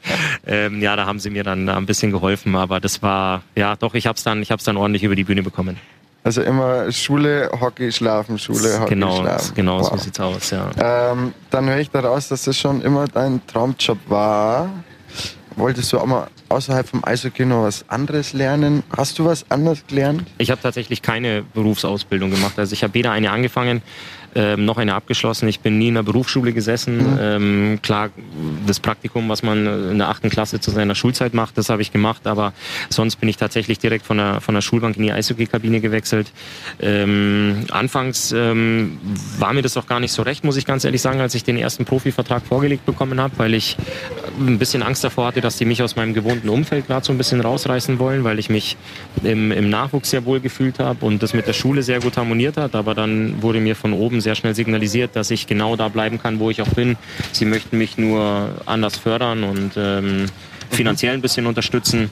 ähm, 0.46 0.80
ja, 0.80 0.96
da 0.96 1.06
haben 1.06 1.18
sie 1.18 1.30
mir 1.30 1.44
dann 1.44 1.68
ein 1.68 1.86
bisschen 1.86 2.10
geholfen. 2.10 2.56
Aber 2.56 2.80
das 2.80 3.02
war, 3.02 3.42
ja, 3.54 3.76
doch, 3.76 3.94
ich 3.94 4.06
habe 4.06 4.16
es 4.16 4.24
dann, 4.24 4.44
dann 4.44 4.76
ordentlich 4.76 5.02
über 5.02 5.16
die 5.16 5.24
Bühne 5.24 5.42
bekommen. 5.42 5.78
Also 6.24 6.42
immer 6.42 6.92
Schule, 6.92 7.50
Hockey, 7.60 7.90
Schlafen, 7.90 8.38
Schule, 8.38 8.78
Hockey, 8.78 8.90
genau, 8.90 9.20
Schlafen. 9.20 9.54
Genau, 9.56 9.80
wow. 9.80 9.90
so 9.90 9.96
sieht's 9.96 10.20
aus, 10.20 10.50
ja. 10.50 10.70
Ähm, 10.80 11.34
dann 11.50 11.68
höre 11.68 11.78
ich 11.78 11.90
daraus, 11.90 12.28
dass 12.28 12.44
das 12.44 12.56
schon 12.56 12.80
immer 12.82 13.08
dein 13.08 13.44
Traumjob 13.48 13.98
war. 14.06 14.70
Wolltest 15.56 15.92
du 15.92 15.98
auch 15.98 16.06
mal 16.06 16.28
außerhalb 16.52 16.88
vom 16.88 17.04
Eishockey 17.04 17.44
noch 17.44 17.64
was 17.64 17.88
anderes 17.88 18.32
lernen? 18.32 18.82
Hast 18.96 19.18
du 19.18 19.24
was 19.24 19.50
anderes 19.50 19.86
gelernt? 19.86 20.24
Ich 20.38 20.50
habe 20.50 20.60
tatsächlich 20.60 21.02
keine 21.02 21.42
Berufsausbildung 21.54 22.30
gemacht. 22.30 22.58
Also 22.58 22.72
ich 22.72 22.82
habe 22.82 22.94
weder 22.94 23.12
eine 23.12 23.30
angefangen, 23.30 23.82
ähm, 24.34 24.64
noch 24.64 24.78
eine 24.78 24.94
abgeschlossen. 24.94 25.48
Ich 25.48 25.60
bin 25.60 25.78
nie 25.78 25.88
in 25.88 25.94
der 25.94 26.02
Berufsschule 26.02 26.52
gesessen. 26.52 26.96
Mhm. 26.96 27.18
Ähm, 27.20 27.78
klar, 27.82 28.10
das 28.66 28.80
Praktikum, 28.80 29.28
was 29.28 29.42
man 29.42 29.90
in 29.90 29.98
der 29.98 30.08
achten 30.08 30.30
Klasse 30.30 30.60
zu 30.60 30.70
seiner 30.70 30.94
Schulzeit 30.94 31.34
macht, 31.34 31.58
das 31.58 31.68
habe 31.68 31.82
ich 31.82 31.92
gemacht, 31.92 32.26
aber 32.26 32.52
sonst 32.88 33.16
bin 33.16 33.28
ich 33.28 33.36
tatsächlich 33.36 33.78
direkt 33.78 34.06
von 34.06 34.16
der, 34.16 34.40
von 34.40 34.54
der 34.54 34.62
Schulbank 34.62 34.96
in 34.96 35.02
die 35.02 35.12
Eishockey-Kabine 35.12 35.80
gewechselt. 35.80 36.32
Ähm, 36.80 37.66
anfangs 37.70 38.32
ähm, 38.32 38.98
war 39.38 39.52
mir 39.52 39.62
das 39.62 39.76
auch 39.76 39.86
gar 39.86 40.00
nicht 40.00 40.12
so 40.12 40.22
recht, 40.22 40.44
muss 40.44 40.56
ich 40.56 40.64
ganz 40.64 40.84
ehrlich 40.84 41.02
sagen, 41.02 41.20
als 41.20 41.34
ich 41.34 41.44
den 41.44 41.58
ersten 41.58 41.84
Profivertrag 41.84 42.46
vorgelegt 42.46 42.86
bekommen 42.86 43.20
habe, 43.20 43.34
weil 43.36 43.52
ich 43.54 43.76
ein 44.38 44.58
bisschen 44.58 44.82
Angst 44.82 45.04
davor 45.04 45.26
hatte, 45.26 45.40
dass 45.40 45.58
die 45.58 45.66
mich 45.66 45.82
aus 45.82 45.96
meinem 45.96 46.14
gewohnten 46.14 46.41
Umfeld 46.48 46.86
gerade 46.86 47.04
so 47.04 47.12
ein 47.12 47.18
bisschen 47.18 47.40
rausreißen 47.40 47.98
wollen, 47.98 48.24
weil 48.24 48.38
ich 48.38 48.50
mich 48.50 48.76
im, 49.22 49.52
im 49.52 49.70
Nachwuchs 49.70 50.10
sehr 50.10 50.24
wohl 50.24 50.40
gefühlt 50.40 50.78
habe 50.78 51.04
und 51.04 51.22
das 51.22 51.34
mit 51.34 51.46
der 51.46 51.52
Schule 51.52 51.82
sehr 51.82 52.00
gut 52.00 52.16
harmoniert 52.16 52.56
hat. 52.56 52.74
Aber 52.74 52.94
dann 52.94 53.42
wurde 53.42 53.60
mir 53.60 53.76
von 53.76 53.92
oben 53.92 54.20
sehr 54.20 54.34
schnell 54.34 54.54
signalisiert, 54.54 55.16
dass 55.16 55.30
ich 55.30 55.46
genau 55.46 55.76
da 55.76 55.88
bleiben 55.88 56.20
kann, 56.20 56.38
wo 56.38 56.50
ich 56.50 56.62
auch 56.62 56.68
bin. 56.68 56.96
Sie 57.32 57.44
möchten 57.44 57.78
mich 57.78 57.98
nur 57.98 58.50
anders 58.66 58.96
fördern 58.96 59.44
und 59.44 59.72
ähm, 59.76 60.26
finanziell 60.70 61.14
ein 61.14 61.22
bisschen 61.22 61.46
unterstützen. 61.46 62.10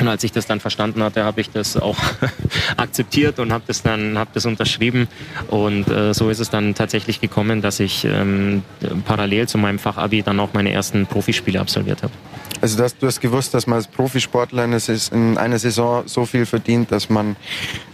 Und 0.00 0.08
als 0.08 0.24
ich 0.24 0.32
das 0.32 0.46
dann 0.46 0.60
verstanden 0.60 1.02
hatte, 1.02 1.24
habe 1.24 1.40
ich 1.40 1.50
das 1.50 1.76
auch 1.76 1.96
akzeptiert 2.76 3.38
und 3.38 3.52
habe 3.52 3.64
das 3.66 3.82
dann 3.82 4.18
hab 4.18 4.32
das 4.32 4.44
unterschrieben. 4.44 5.08
Und 5.48 5.88
äh, 5.88 6.12
so 6.14 6.30
ist 6.30 6.40
es 6.40 6.50
dann 6.50 6.74
tatsächlich 6.74 7.20
gekommen, 7.20 7.62
dass 7.62 7.78
ich 7.80 8.04
ähm, 8.04 8.62
parallel 9.04 9.46
zu 9.46 9.58
meinem 9.58 9.78
Fachabi 9.78 10.22
dann 10.22 10.40
auch 10.40 10.52
meine 10.52 10.72
ersten 10.72 11.06
Profispiele 11.06 11.60
absolviert 11.60 12.02
habe. 12.02 12.12
Also 12.64 12.78
das, 12.78 12.96
du 12.96 13.06
hast 13.06 13.20
gewusst, 13.20 13.52
dass 13.52 13.66
man 13.66 13.76
als 13.76 13.86
Profisportler 13.86 14.64
in 14.64 15.36
einer 15.36 15.58
Saison 15.58 16.04
so 16.06 16.24
viel 16.24 16.46
verdient, 16.46 16.90
dass 16.90 17.10
man 17.10 17.36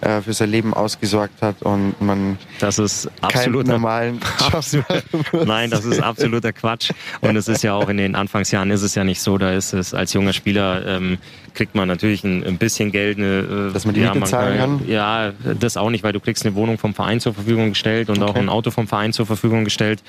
äh, 0.01 0.21
für 0.21 0.33
sein 0.33 0.49
Leben 0.49 0.75
ausgesorgt 0.75 1.43
hat 1.43 1.61
und 1.63 2.01
man 2.01 2.39
das 2.61 2.79
ist 2.79 3.11
absoluter, 3.21 3.73
normalen 3.73 4.21
Job 4.73 5.45
Nein, 5.45 5.71
das 5.71 5.85
ist 5.85 6.01
absoluter 6.01 6.53
Quatsch. 6.53 6.93
Und 7.21 7.35
es 7.35 7.49
ist 7.49 7.65
ja 7.65 7.75
auch 7.75 7.89
in 7.89 7.97
den 7.97 8.15
Anfangsjahren 8.15 8.71
ist 8.71 8.83
es 8.83 8.95
ja 8.95 9.03
nicht 9.03 9.21
so. 9.21 9.39
Da 9.39 9.55
ist 9.55 9.73
es 9.73 9.93
als 9.93 10.13
junger 10.13 10.33
Spieler 10.33 10.87
ähm, 10.87 11.19
kriegt 11.55 11.75
man 11.75 11.89
natürlich 11.89 12.25
ein, 12.25 12.45
ein 12.45 12.59
bisschen 12.59 12.93
Geld. 12.93 13.19
Eine, 13.19 13.71
äh, 13.71 13.73
Dass 13.73 13.85
man 13.85 13.95
die 13.95 14.03
ja, 14.03 14.15
Miete 14.15 14.27
zahlen 14.27 14.59
kann? 14.59 14.89
Ja, 14.89 15.33
das 15.59 15.77
auch 15.77 15.91
nicht, 15.91 16.05
weil 16.05 16.13
du 16.13 16.21
kriegst 16.21 16.45
eine 16.47 16.55
Wohnung 16.55 16.79
vom 16.79 16.95
Verein 16.95 17.21
zur 17.21 17.35
Verfügung 17.35 17.71
gestellt 17.71 18.09
und 18.09 18.23
okay. 18.23 18.31
auch 18.31 18.37
ein 18.37 18.49
Auto 18.49 18.71
vom 18.71 18.87
Verein 18.87 19.13
zur 19.13 19.27
Verfügung 19.27 19.65
gestellt. 19.65 20.03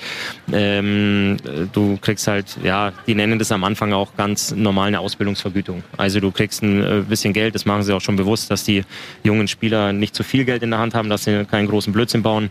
Ähm, 0.52 1.36
du 1.72 1.98
kriegst 2.00 2.26
halt, 2.26 2.58
ja, 2.62 2.92
die 3.06 3.14
nennen 3.14 3.38
das 3.38 3.52
am 3.52 3.64
Anfang 3.64 3.92
auch 3.92 4.16
ganz 4.16 4.51
normal 4.54 4.88
eine 4.88 5.00
Ausbildungsvergütung. 5.00 5.82
Also 5.96 6.20
du 6.20 6.30
kriegst 6.30 6.62
ein 6.62 6.82
äh, 6.82 7.02
bisschen 7.08 7.32
Geld, 7.32 7.54
das 7.54 7.64
machen 7.64 7.82
sie 7.82 7.94
auch 7.94 8.00
schon 8.00 8.16
bewusst, 8.16 8.50
dass 8.50 8.64
die 8.64 8.84
jungen 9.22 9.48
Spieler 9.48 9.92
nicht 9.92 10.14
zu 10.14 10.22
viel 10.22 10.44
Geld 10.44 10.62
in 10.62 10.70
der 10.70 10.78
Hand 10.78 10.94
haben, 10.94 11.08
dass 11.08 11.24
sie 11.24 11.44
keinen 11.44 11.68
großen 11.68 11.92
Blödsinn 11.92 12.22
bauen, 12.22 12.50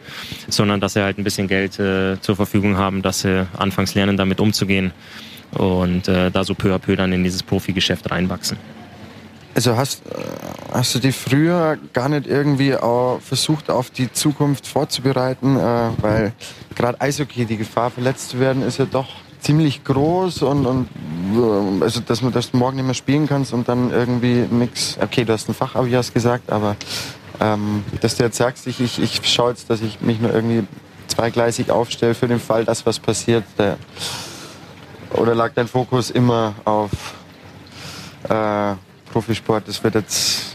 sondern 0.50 0.80
dass 0.80 0.94
sie 0.94 1.02
halt 1.02 1.18
ein 1.18 1.24
bisschen 1.24 1.48
Geld 1.48 1.80
äh, 1.80 2.20
zur 2.22 2.36
Verfügung 2.36 2.78
haben, 2.78 3.02
dass 3.02 3.22
sie 3.22 3.48
anfangs 3.58 3.96
lernen, 3.96 4.18
damit 4.18 4.40
umzugehen 4.40 4.92
und 5.52 6.08
äh, 6.08 6.32
da 6.32 6.44
so 6.44 6.56
peu 6.56 6.74
à 6.74 6.80
peu 6.80 6.96
dann 6.96 7.12
in 7.12 7.24
dieses 7.24 7.44
Profigeschäft 7.44 8.10
reinwachsen. 8.12 8.58
Also 9.54 9.76
hast, 9.76 10.06
äh, 10.08 10.14
hast 10.72 10.96
du 10.96 11.00
dich 11.00 11.16
früher 11.16 11.78
gar 11.94 12.08
nicht 12.08 12.26
irgendwie 12.26 12.76
auch 12.76 13.20
versucht, 13.22 13.70
auf 13.70 13.90
die 13.90 14.12
Zukunft 14.12 14.66
vorzubereiten? 14.66 15.58
Äh, 15.58 15.90
weil 15.98 16.34
gerade 16.76 17.00
Eishockey, 17.02 17.46
die 17.46 17.58
Gefahr 17.58 17.92
verletzt 17.92 18.30
zu 18.30 18.40
werden, 18.40 18.64
ist 18.64 18.80
ja 18.80 18.86
doch 18.86 19.10
ziemlich 19.42 19.84
groß 19.84 20.44
und, 20.44 20.66
und 20.66 20.88
äh, 21.36 21.84
also 21.84 22.00
dass, 22.00 22.22
man, 22.22 22.32
dass 22.32 22.52
du 22.52 22.58
morgen 22.58 22.78
nicht 22.78 22.86
mehr 22.86 22.94
spielen 22.94 23.28
kannst 23.28 23.54
und 23.54 23.68
dann 23.68 23.92
irgendwie 23.92 24.46
nichts. 24.50 24.98
Okay, 25.02 25.26
du 25.26 25.34
hast 25.34 25.50
ein 25.50 25.54
Fachabi 25.54 25.92
hast 25.92 26.14
gesagt, 26.14 26.52
aber 26.52 26.76
ähm, 27.40 27.84
dass 28.02 28.16
du 28.16 28.24
jetzt 28.24 28.38
sagst, 28.38 28.68
ich, 28.68 28.80
ich, 28.80 29.02
ich 29.02 29.22
schaue 29.28 29.50
jetzt, 29.50 29.70
dass 29.70 29.82
ich 29.82 30.00
mich 30.02 30.22
nur 30.22 30.34
irgendwie 30.34 30.66
zweigleisig 31.08 31.72
aufstelle 31.72 32.14
für 32.14 32.28
den 32.28 32.40
Fall, 32.40 32.66
dass 32.66 32.86
was 32.86 33.00
passiert. 33.00 33.44
Der, 33.58 33.78
oder 35.16 35.36
lag 35.36 35.52
dein 35.54 35.68
Fokus 35.68 36.12
immer 36.12 36.54
auf 36.64 36.92
äh, 38.30 38.76
Profisport? 39.12 39.68
Das 39.68 39.84
wird 39.84 39.96
jetzt 39.96 40.51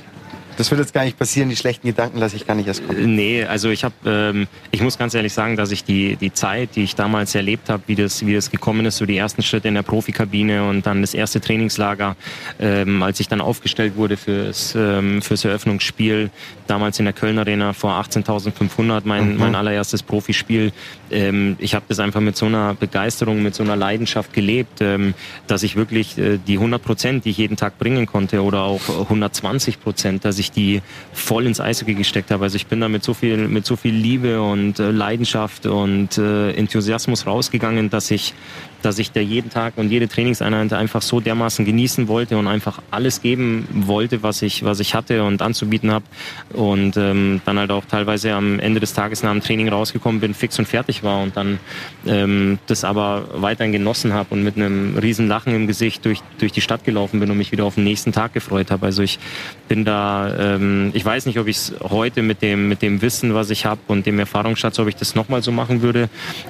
das 0.56 0.70
wird 0.70 0.80
jetzt 0.80 0.94
gar 0.94 1.04
nicht 1.04 1.18
passieren, 1.18 1.48
die 1.48 1.56
schlechten 1.56 1.86
Gedanken 1.86 2.18
lasse 2.18 2.36
ich 2.36 2.46
gar 2.46 2.54
nicht 2.54 2.66
erst 2.66 2.86
kommen. 2.86 3.14
Nee, 3.14 3.44
also 3.44 3.70
ich 3.70 3.84
habe, 3.84 3.94
ähm, 4.04 4.46
ich 4.70 4.80
muss 4.82 4.98
ganz 4.98 5.14
ehrlich 5.14 5.32
sagen, 5.32 5.56
dass 5.56 5.70
ich 5.70 5.84
die, 5.84 6.16
die 6.16 6.32
Zeit, 6.32 6.70
die 6.76 6.82
ich 6.82 6.94
damals 6.94 7.34
erlebt 7.34 7.68
habe, 7.68 7.82
wie 7.86 7.94
das, 7.94 8.24
wie 8.24 8.34
das 8.34 8.50
gekommen 8.50 8.86
ist, 8.86 8.96
so 8.96 9.06
die 9.06 9.16
ersten 9.16 9.42
Schritte 9.42 9.68
in 9.68 9.74
der 9.74 9.82
Profikabine 9.82 10.68
und 10.68 10.86
dann 10.86 11.00
das 11.00 11.14
erste 11.14 11.40
Trainingslager, 11.40 12.16
ähm, 12.58 13.02
als 13.02 13.20
ich 13.20 13.28
dann 13.28 13.40
aufgestellt 13.40 13.96
wurde 13.96 14.16
fürs, 14.16 14.74
ähm, 14.76 15.22
fürs 15.22 15.44
Eröffnungsspiel, 15.44 16.30
damals 16.66 16.98
in 16.98 17.04
der 17.04 17.14
Köln 17.14 17.38
Arena 17.38 17.72
vor 17.72 17.92
18.500, 17.92 19.02
mein, 19.04 19.32
mhm. 19.32 19.38
mein 19.38 19.54
allererstes 19.54 20.02
Profispiel. 20.02 20.72
Ähm, 21.10 21.56
ich 21.58 21.74
habe 21.74 21.84
das 21.88 21.98
einfach 21.98 22.20
mit 22.20 22.36
so 22.36 22.46
einer 22.46 22.74
Begeisterung, 22.74 23.42
mit 23.42 23.54
so 23.54 23.62
einer 23.62 23.76
Leidenschaft 23.76 24.32
gelebt, 24.32 24.80
ähm, 24.80 25.14
dass 25.46 25.62
ich 25.62 25.76
wirklich 25.76 26.18
äh, 26.18 26.38
die 26.38 26.54
100 26.54 26.82
Prozent, 26.82 27.24
die 27.24 27.30
ich 27.30 27.38
jeden 27.38 27.56
Tag 27.56 27.78
bringen 27.78 28.06
konnte 28.06 28.42
oder 28.42 28.62
auch 28.62 28.88
120 28.88 29.80
Prozent, 29.80 30.24
dass 30.24 30.38
ich 30.38 30.45
die 30.50 30.82
voll 31.12 31.46
ins 31.46 31.60
Eishockey 31.60 31.94
gesteckt 31.94 32.30
habe. 32.30 32.44
Also 32.44 32.56
ich 32.56 32.66
bin 32.66 32.80
da 32.80 32.88
mit 32.88 33.04
so 33.04 33.14
viel, 33.14 33.48
mit 33.48 33.66
so 33.66 33.76
viel 33.76 33.94
Liebe 33.94 34.42
und 34.42 34.78
äh, 34.78 34.90
Leidenschaft 34.90 35.66
und 35.66 36.18
äh, 36.18 36.52
Enthusiasmus 36.52 37.26
rausgegangen, 37.26 37.90
dass 37.90 38.10
ich 38.10 38.34
dass 38.82 38.98
ich 38.98 39.12
da 39.12 39.20
jeden 39.20 39.50
Tag 39.50 39.74
und 39.76 39.90
jede 39.90 40.08
Trainingseinheit 40.08 40.72
einfach 40.72 41.02
so 41.02 41.20
dermaßen 41.20 41.64
genießen 41.64 42.08
wollte 42.08 42.36
und 42.38 42.46
einfach 42.46 42.80
alles 42.90 43.22
geben 43.22 43.66
wollte, 43.72 44.22
was 44.22 44.42
ich, 44.42 44.64
was 44.64 44.80
ich 44.80 44.94
hatte 44.94 45.24
und 45.24 45.42
anzubieten 45.42 45.90
habe. 45.90 46.04
Und 46.52 46.96
ähm, 46.96 47.40
dann 47.44 47.58
halt 47.58 47.70
auch 47.70 47.84
teilweise 47.84 48.32
am 48.32 48.58
Ende 48.58 48.80
des 48.80 48.94
Tages 48.94 49.22
nach 49.22 49.32
dem 49.32 49.42
Training 49.42 49.68
rausgekommen 49.68 50.20
bin, 50.20 50.34
fix 50.34 50.58
und 50.58 50.66
fertig 50.66 51.02
war 51.02 51.22
und 51.22 51.36
dann 51.36 51.58
ähm, 52.06 52.58
das 52.66 52.84
aber 52.84 53.28
weiterhin 53.34 53.72
genossen 53.72 54.12
habe 54.12 54.34
und 54.34 54.42
mit 54.42 54.56
einem 54.56 54.96
riesen 54.96 55.28
Lachen 55.28 55.54
im 55.54 55.66
Gesicht 55.66 56.04
durch, 56.04 56.20
durch 56.38 56.52
die 56.52 56.60
Stadt 56.60 56.84
gelaufen 56.84 57.20
bin 57.20 57.30
und 57.30 57.38
mich 57.38 57.52
wieder 57.52 57.64
auf 57.64 57.74
den 57.74 57.84
nächsten 57.84 58.12
Tag 58.12 58.32
gefreut 58.32 58.70
habe. 58.70 58.86
Also 58.86 59.02
ich 59.02 59.18
bin 59.68 59.84
da, 59.84 60.54
ähm, 60.54 60.90
ich 60.94 61.04
weiß 61.04 61.26
nicht, 61.26 61.38
ob 61.38 61.46
ich 61.48 61.56
es 61.56 61.74
heute 61.82 62.22
mit 62.22 62.42
dem, 62.42 62.68
mit 62.68 62.82
dem 62.82 63.02
Wissen, 63.02 63.34
was 63.34 63.50
ich 63.50 63.66
habe 63.66 63.80
und 63.88 64.06
dem 64.06 64.18
Erfahrungsschatz, 64.18 64.78
ob 64.78 64.88
ich 64.88 64.96
das 64.96 65.14
nochmal 65.14 65.42
so 65.42 65.52
machen 65.52 65.82
würde. 65.82 66.08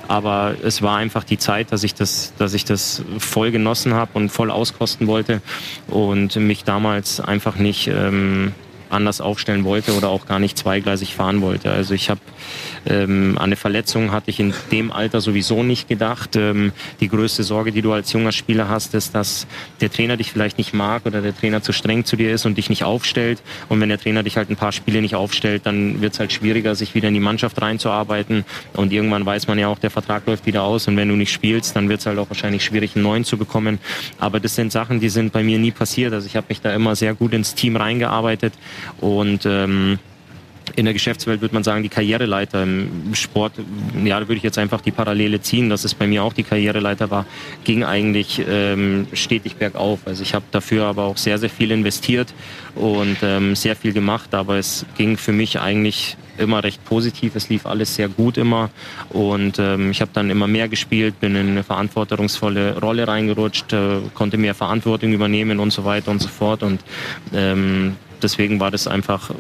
Aber 0.09 0.55
es 0.63 0.83
war 0.83 0.97
einfach 0.97 1.25
die 1.25 1.39
Zeit, 1.39 1.73
dass 1.73 1.85
ich 1.85 1.95
das 1.95 2.16
dass, 2.39 2.55
ich 2.55 2.65
das 2.65 3.03
voll 3.19 3.51
genossen 3.51 3.95
habe 3.95 4.13
und 4.15 4.31
voll 4.31 4.51
auskosten 4.51 5.07
wollte 5.07 5.41
und 5.89 6.37
mich 6.37 6.65
damals 6.65 7.21
einfach 7.21 7.57
nicht 7.57 7.89
ähm, 7.89 8.55
anders 8.97 9.21
aufstellen 9.21 9.65
wollte 9.65 9.93
oder 9.93 10.09
auch 10.09 10.27
gar 10.27 10.39
nicht 10.39 10.59
zweigleisig 10.59 11.15
fahren 11.15 11.41
wollte. 11.43 11.71
Also 11.71 11.95
ich 11.95 12.11
habe 12.11 12.21
ähm, 12.87 13.37
an 13.37 13.45
eine 13.45 13.57
Verletzung 13.57 14.13
hatte 14.13 14.31
ich 14.31 14.41
in 14.41 14.55
dem 14.71 14.93
Alter 14.93 15.21
sowieso 15.21 15.63
nicht 15.63 15.89
gedacht. 15.89 16.37
Ähm, 16.37 16.73
die 17.01 17.09
größte 17.09 17.43
Sorge, 17.43 17.73
die 17.73 17.83
du 17.83 17.93
als 17.93 18.13
junger 18.13 18.33
Spieler 18.33 18.69
hast, 18.69 18.95
ist, 18.95 19.15
dass 19.15 19.47
der 19.81 19.91
Trainer 19.91 20.17
dich 20.17 20.33
vielleicht 20.33 20.59
nicht 20.59 20.73
mag 20.73 21.05
oder 21.07 21.21
der 21.21 21.37
Trainer 21.37 21.63
zu 21.63 21.73
streng 21.73 22.05
zu 22.05 22.17
dir 22.17 22.33
ist 22.33 22.47
und 22.47 22.57
dich 22.59 22.69
nicht 22.71 22.85
aufstellt. 22.85 23.43
Und 23.69 23.81
wenn 23.81 23.89
der 23.89 23.99
Trainer 23.99 24.23
dich 24.23 24.37
halt 24.37 24.51
ein 24.51 24.57
paar 24.57 24.73
Spiele 24.73 25.01
nicht 25.01 25.15
aufstellt, 25.15 25.67
dann 25.67 26.01
wird 26.01 26.15
es 26.15 26.21
halt 26.21 26.33
schwieriger, 26.33 26.75
sich 26.75 26.95
wieder 26.95 27.09
in 27.09 27.15
die 27.15 27.21
Mannschaft 27.21 27.61
reinzuarbeiten. 27.61 28.45
Und 28.75 28.93
irgendwann 28.93 29.27
weiß 29.27 29.49
man 29.49 29.59
ja 29.59 29.69
auch, 29.69 29.79
der 29.79 29.91
Vertrag 29.91 30.27
läuft 30.27 30.47
wieder 30.47 30.63
aus. 30.63 30.87
Und 30.87 30.97
wenn 30.97 31.09
du 31.09 31.17
nicht 31.17 31.33
spielst, 31.33 31.75
dann 31.77 31.89
wird 31.89 32.01
es 32.01 32.07
halt 32.07 32.19
auch 32.19 32.31
wahrscheinlich 32.31 32.65
schwierig, 32.65 32.95
einen 32.95 33.03
neuen 33.03 33.25
zu 33.25 33.37
bekommen. 33.37 33.79
Aber 34.19 34.41
das 34.41 34.55
sind 34.55 34.71
Sachen, 34.73 35.01
die 35.01 35.09
sind 35.09 35.33
bei 35.33 35.43
mir 35.43 35.59
nie 35.59 35.73
passiert. 35.73 36.13
Also 36.13 36.27
ich 36.27 36.37
habe 36.37 36.47
mich 36.49 36.61
da 36.61 36.73
immer 36.73 36.95
sehr 36.95 37.15
gut 37.15 37.33
ins 37.33 37.55
Team 37.55 37.77
reingearbeitet 37.77 38.53
und 39.01 39.47
ähm, 39.47 39.99
in 40.75 40.85
der 40.85 40.95
Geschäftswelt 40.95 41.41
würde 41.41 41.55
man 41.55 41.63
sagen, 41.63 41.83
die 41.83 41.89
Karriereleiter 41.89 42.65
im 42.65 43.15
Sport, 43.15 43.53
ja, 44.05 44.19
da 44.19 44.27
würde 44.27 44.37
ich 44.37 44.43
jetzt 44.43 44.59
einfach 44.59 44.81
die 44.81 44.91
Parallele 44.91 45.41
ziehen, 45.41 45.71
dass 45.71 45.85
es 45.85 45.95
bei 45.95 46.07
mir 46.07 46.25
auch 46.25 46.33
die 46.33 46.43
Karriereleiter 46.43 47.11
war, 47.11 47.25
ging 47.65 47.85
eigentlich 47.85 48.43
ähm, 48.49 49.07
stetig 49.13 49.57
bergauf. 49.57 50.01
Also 50.07 50.23
ich 50.23 50.35
habe 50.35 50.45
dafür 50.51 50.87
aber 50.87 51.05
auch 51.05 51.17
sehr, 51.17 51.39
sehr 51.39 51.51
viel 51.51 51.71
investiert 51.71 52.35
und 52.75 53.19
ähm, 53.23 53.55
sehr 53.55 53.77
viel 53.77 53.93
gemacht, 53.93 54.35
aber 54.35 54.57
es 54.57 54.85
ging 54.97 55.17
für 55.17 55.33
mich 55.33 55.61
eigentlich 55.61 56.17
immer 56.39 56.63
recht 56.63 56.85
positiv. 56.85 57.37
Es 57.37 57.49
lief 57.49 57.65
alles 57.65 57.95
sehr 57.95 58.09
gut 58.09 58.37
immer 58.37 58.71
und 59.11 59.59
ähm, 59.59 59.91
ich 59.91 60.01
habe 60.01 60.11
dann 60.13 60.31
immer 60.31 60.47
mehr 60.47 60.69
gespielt, 60.69 61.21
bin 61.21 61.37
in 61.37 61.49
eine 61.49 61.63
verantwortungsvolle 61.63 62.79
Rolle 62.81 63.07
reingerutscht, 63.09 63.73
äh, 63.73 64.01
konnte 64.15 64.37
mehr 64.37 64.55
Verantwortung 64.55 65.13
übernehmen 65.13 65.61
und 65.61 65.71
so 65.71 65.85
weiter 65.85 66.11
und 66.11 66.21
so 66.21 66.29
fort 66.29 66.63
und 66.63 66.81
ähm, 67.33 67.97
deswegen 68.23 68.61
war 68.61 68.71
das 68.71 68.87
einfach 68.87 69.31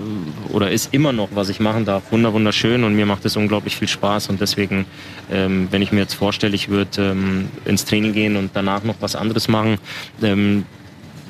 oder 0.51 0.71
ist 0.71 0.93
immer 0.93 1.13
noch, 1.13 1.29
was 1.35 1.49
ich 1.49 1.61
machen 1.61 1.85
darf, 1.85 2.11
wunderschön 2.11 2.85
und 2.85 2.95
mir 2.95 3.07
macht 3.07 3.25
es 3.25 3.37
unglaublich 3.37 3.77
viel 3.77 3.89
Spaß 3.89 4.29
und 4.29 4.41
deswegen, 4.41 4.87
ähm, 5.31 5.69
wenn 5.71 5.83
ich 5.83 5.93
mir 5.93 6.01
jetzt 6.01 6.15
vorstelle, 6.15 6.55
ich 6.55 6.69
würde 6.69 7.11
ähm, 7.11 7.49
ins 7.65 7.85
Training 7.85 8.13
gehen 8.13 8.37
und 8.37 8.51
danach 8.55 8.85
noch 8.85 8.97
was 9.01 9.17
anderes 9.17 9.49
machen, 9.49 9.79
ähm, 10.23 10.65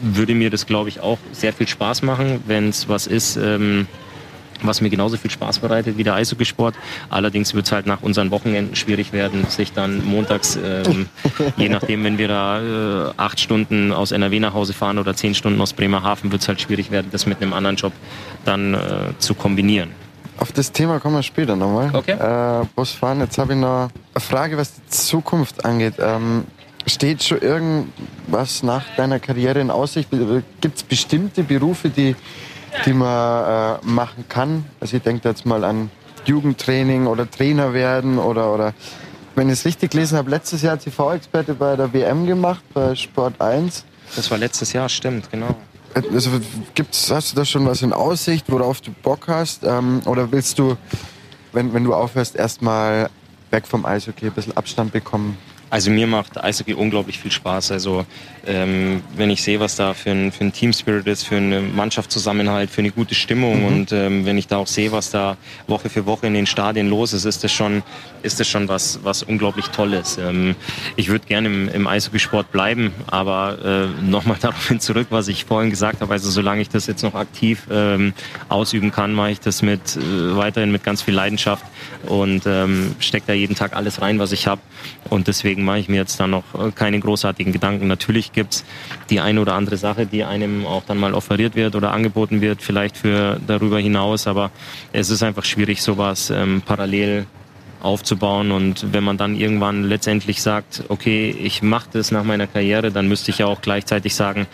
würde 0.03 0.35
mir 0.35 0.51
das, 0.51 0.67
glaube 0.67 0.89
ich, 0.89 1.01
auch 1.01 1.19
sehr 1.33 1.53
viel 1.53 1.67
Spaß 1.67 2.03
machen, 2.03 2.43
wenn 2.47 2.69
es 2.69 2.89
was 2.89 3.07
ist, 3.07 3.37
ähm, 3.37 3.87
was 4.62 4.81
mir 4.81 4.90
genauso 4.90 5.16
viel 5.16 5.31
Spaß 5.31 5.59
bereitet 5.59 5.99
wie 5.99 6.05
der 6.05 6.14
Eishockeysport. 6.14 6.75
Allerdings 7.11 7.55
wird 7.55 7.66
es 7.66 7.73
halt 7.73 7.87
nach 7.87 8.03
unseren 8.03 8.31
Wochenenden 8.31 8.77
schwierig 8.77 9.12
werden, 9.12 9.47
sich 9.47 9.73
dann 9.73 10.05
montags, 10.05 10.57
ähm, 10.57 11.09
je 11.57 11.69
nachdem, 11.69 12.05
wenn 12.05 12.19
wir 12.19 12.29
da 12.29 13.09
äh, 13.09 13.12
acht 13.16 13.40
Stunden 13.40 13.92
aus 13.92 14.12
NRW 14.12 14.40
nach 14.40 14.55
Hause 14.55 14.73
fahren 14.73 14.99
oder 14.99 15.14
zehn 15.14 15.35
Stunden 15.35 15.61
aus 15.61 15.73
Bremerhaven, 15.73 16.33
wird 16.33 16.42
es 16.42 16.49
halt 16.49 16.61
schwierig 16.61 16.90
werden, 16.90 17.09
das 17.11 17.27
mit 17.27 17.42
einem 17.42 17.53
anderen 17.53 17.77
Job 17.77 17.92
dann 18.45 18.75
äh, 18.75 18.79
zu 19.19 19.35
kombinieren. 19.35 19.90
Auf 20.38 20.53
das 20.53 20.71
Thema 20.71 21.01
kommen 21.01 21.16
wir 21.16 21.23
später 21.23 21.57
nochmal. 21.57 21.90
Okay. 21.95 22.12
Äh, 22.12 22.66
Busfahren, 22.75 23.21
jetzt 23.21 23.38
habe 23.38 23.55
ich 23.55 23.59
noch 23.59 23.88
eine 24.14 24.21
Frage, 24.21 24.57
was 24.59 24.75
die 24.75 24.87
Zukunft 24.88 25.64
angeht. 25.64 25.95
Ähm, 25.99 26.45
steht 26.87 27.23
schon 27.23 27.40
irgendwas 27.40 28.62
nach 28.62 28.85
deiner 28.97 29.19
Karriere 29.19 29.61
in 29.61 29.71
Aussicht? 29.71 30.11
Gibt 30.61 30.77
es 30.77 30.83
bestimmte 30.83 31.42
Berufe, 31.42 31.88
die 31.88 32.14
die 32.85 32.93
man 32.93 33.79
äh, 33.83 33.87
machen 33.87 34.25
kann. 34.29 34.65
Also 34.81 34.97
ich 34.97 35.03
denke 35.03 35.29
jetzt 35.29 35.47
mal 35.47 35.65
an 35.65 35.91
Jugendtraining 36.25 37.07
oder 37.07 37.31
Trainer 37.31 37.73
werden 37.73 38.19
oder, 38.19 38.53
oder 38.53 38.75
wenn 39.35 39.49
ich 39.49 39.55
es 39.55 39.65
richtig 39.65 39.93
gelesen 39.93 40.19
habe, 40.19 40.31
letztes 40.31 40.62
Jahr 40.62 40.79
TV-Experte 40.79 41.55
bei 41.55 41.77
der 41.77 41.93
WM 41.93 42.27
gemacht, 42.27 42.62
bei 42.75 42.95
Sport 42.95 43.41
1. 43.41 43.85
Das 44.15 44.31
war 44.31 44.39
letztes 44.39 44.73
Jahr, 44.73 44.89
stimmt, 44.89 45.31
genau. 45.31 45.55
Also 45.95 46.31
gibt's, 46.75 47.11
hast 47.11 47.33
du 47.33 47.37
da 47.37 47.45
schon 47.45 47.65
was 47.67 47.83
in 47.83 47.93
Aussicht, 47.93 48.47
worauf 48.49 48.81
du 48.81 48.91
Bock 48.91 49.29
hast? 49.29 49.65
Ähm, 49.65 50.03
oder 50.05 50.31
willst 50.31 50.59
du, 50.59 50.77
wenn, 51.53 51.73
wenn 51.73 51.85
du 51.85 51.95
aufhörst, 51.95 52.37
erstmal 52.37 53.09
weg 53.51 53.67
vom 53.67 53.87
Eishockey 53.87 54.27
ein 54.27 54.33
bisschen 54.33 54.57
Abstand 54.57 54.93
bekommen? 54.93 55.39
Also 55.68 55.90
mir 55.90 56.07
macht 56.07 56.42
Eishockey 56.42 56.74
unglaublich 56.74 57.18
viel 57.18 57.33
Spaß. 57.33 57.72
Also 57.72 58.07
ähm, 58.46 59.02
wenn 59.16 59.31
ich 59.31 59.42
sehe, 59.42 59.59
was 59.59 59.74
da 59.74 59.94
für 59.94 60.11
ein, 60.11 60.31
für 60.31 60.44
ein 60.44 60.52
Team 60.52 60.72
Spirit 60.72 61.07
ist, 61.07 61.24
für 61.24 61.37
einen 61.37 61.74
Mannschaftszusammenhalt, 61.74 62.70
für 62.70 62.81
eine 62.81 62.92
gute 62.92 63.14
Stimmung 63.14 63.61
mhm. 63.61 63.66
und 63.66 63.92
ähm, 63.92 64.24
wenn 64.24 64.38
ich 64.38 64.46
da 64.46 64.59
auch 64.59 64.68
sehe, 64.68 64.92
was 64.92 65.11
da 65.11 65.37
Woche 65.66 65.88
für 65.88 66.07
Woche 66.07 66.29
in 66.29 66.35
den 66.35 66.46
Stadien 66.46 66.88
los 66.88 67.12
ist, 67.12 67.24
ist 67.24 67.42
das 67.42 67.52
schon, 67.52 67.83
ist 68.22 68.38
das 68.38 68.48
schon 68.48 68.68
was, 68.68 69.00
was 69.02 69.24
unglaublich 69.24 69.66
Tolles. 69.66 70.18
Ähm, 70.18 70.55
ich 70.94 71.09
würde 71.09 71.26
gerne 71.26 71.48
im, 71.48 71.68
im 71.68 71.87
Eishockeysport 71.88 72.52
bleiben, 72.52 72.92
aber 73.09 73.90
äh, 73.90 74.05
nochmal 74.05 74.37
daraufhin 74.40 74.79
zurück, 74.79 75.09
was 75.11 75.26
ich 75.26 75.44
vorhin 75.44 75.70
gesagt 75.70 76.00
habe. 76.00 76.12
Also 76.12 76.31
solange 76.31 76.62
ich 76.62 76.68
das 76.68 76.87
jetzt 76.87 77.02
noch 77.02 77.14
aktiv 77.14 77.66
ähm, 77.70 78.14
ausüben 78.48 78.92
kann, 78.92 79.12
mache 79.12 79.33
ich 79.33 79.40
das 79.40 79.62
mit 79.62 79.96
äh, 79.96 80.37
weiterhin 80.37 80.70
mit 80.70 80.85
ganz 80.85 81.02
viel 81.02 81.14
Leidenschaft 81.14 81.64
und 82.07 82.42
ähm, 82.46 82.94
stecke 83.00 83.26
da 83.26 83.33
jeden 83.33 83.57
Tag 83.57 83.74
alles 83.74 84.00
rein, 84.00 84.20
was 84.20 84.31
ich 84.31 84.46
habe. 84.46 84.61
Und 85.11 85.26
deswegen 85.29 85.56
mache 85.64 85.79
ich 85.79 85.88
mir 85.88 85.97
jetzt 85.97 86.19
da 86.21 86.27
noch 86.27 86.45
äh, 86.55 86.71
keine 86.73 87.01
großartigen 87.01 87.53
Gedanken. 87.53 87.87
Natürlich 87.87 88.33
gibt's 88.33 88.64
die 89.11 89.21
eine 89.21 89.40
oder 89.40 89.55
andere 89.55 89.77
Sache, 89.77 90.07
die 90.07 90.25
einem 90.25 90.66
auch 90.66 90.85
dann 90.87 90.99
mal 90.99 91.14
offeriert 91.14 91.55
wird 91.55 91.75
oder 91.75 91.92
angeboten 91.92 92.40
wird, 92.40 92.62
vielleicht 92.62 92.97
für 92.97 93.40
darüber 93.47 93.79
hinaus. 93.79 94.27
Aber 94.27 94.51
es 94.92 95.11
ist 95.11 95.23
einfach 95.23 95.45
schwierig, 95.45 95.83
sowas 95.83 96.31
ähm, 96.31 96.62
parallel 96.64 97.27
aufzubauen. 97.83 98.51
Und 98.51 98.92
wenn 98.92 99.05
man 99.05 99.16
dann 99.16 99.37
irgendwann 99.37 99.85
letztendlich 99.85 100.42
sagt, 100.42 100.85
okay, 100.88 101.31
ich 101.31 101.62
mache 101.62 101.88
das 101.92 102.11
nach 102.11 102.25
meiner 102.25 102.47
Karriere, 102.47 102.90
dann 102.90 103.09
müsste 103.09 103.31
ich 103.31 103.38
ja 103.38 103.47
auch 103.47 103.61
gleichzeitig 103.61 104.14
sagen, 104.14 104.47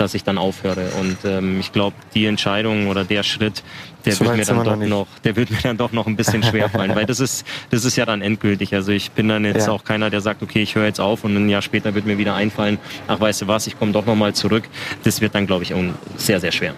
dass 0.00 0.14
ich 0.14 0.24
dann 0.24 0.38
aufhöre. 0.38 0.88
Und 0.98 1.18
ähm, 1.24 1.60
ich 1.60 1.72
glaube, 1.72 1.94
die 2.14 2.24
Entscheidung 2.24 2.88
oder 2.88 3.04
der 3.04 3.22
Schritt, 3.22 3.62
der 4.06 4.14
so 4.14 4.24
wird 4.24 4.36
mir 4.36 4.44
dann 4.44 4.64
doch 4.64 4.76
noch, 4.76 4.86
noch, 4.86 5.06
der 5.24 5.36
wird 5.36 5.50
mir 5.50 5.60
dann 5.62 5.76
doch 5.76 5.92
noch 5.92 6.06
ein 6.06 6.16
bisschen 6.16 6.42
schwer 6.42 6.70
fallen, 6.70 6.94
weil 6.94 7.04
das 7.04 7.20
ist, 7.20 7.46
das 7.70 7.84
ist 7.84 7.96
ja 7.96 8.06
dann 8.06 8.22
endgültig. 8.22 8.74
Also 8.74 8.92
ich 8.92 9.10
bin 9.10 9.28
dann 9.28 9.44
jetzt 9.44 9.66
ja. 9.66 9.72
auch 9.72 9.84
keiner, 9.84 10.08
der 10.08 10.22
sagt, 10.22 10.42
okay, 10.42 10.62
ich 10.62 10.74
höre 10.74 10.86
jetzt 10.86 11.00
auf 11.00 11.24
und 11.24 11.36
ein 11.36 11.48
Jahr 11.48 11.62
später 11.62 11.94
wird 11.94 12.06
mir 12.06 12.16
wieder 12.16 12.34
einfallen, 12.34 12.78
ach 13.08 13.20
weißt 13.20 13.42
du 13.42 13.46
was, 13.46 13.66
ich 13.66 13.78
komme 13.78 13.92
doch 13.92 14.06
noch 14.06 14.16
mal 14.16 14.34
zurück. 14.34 14.64
Das 15.04 15.20
wird 15.20 15.34
dann, 15.34 15.46
glaube 15.46 15.64
ich, 15.64 15.74
sehr, 16.16 16.40
sehr 16.40 16.52
schwer. 16.52 16.74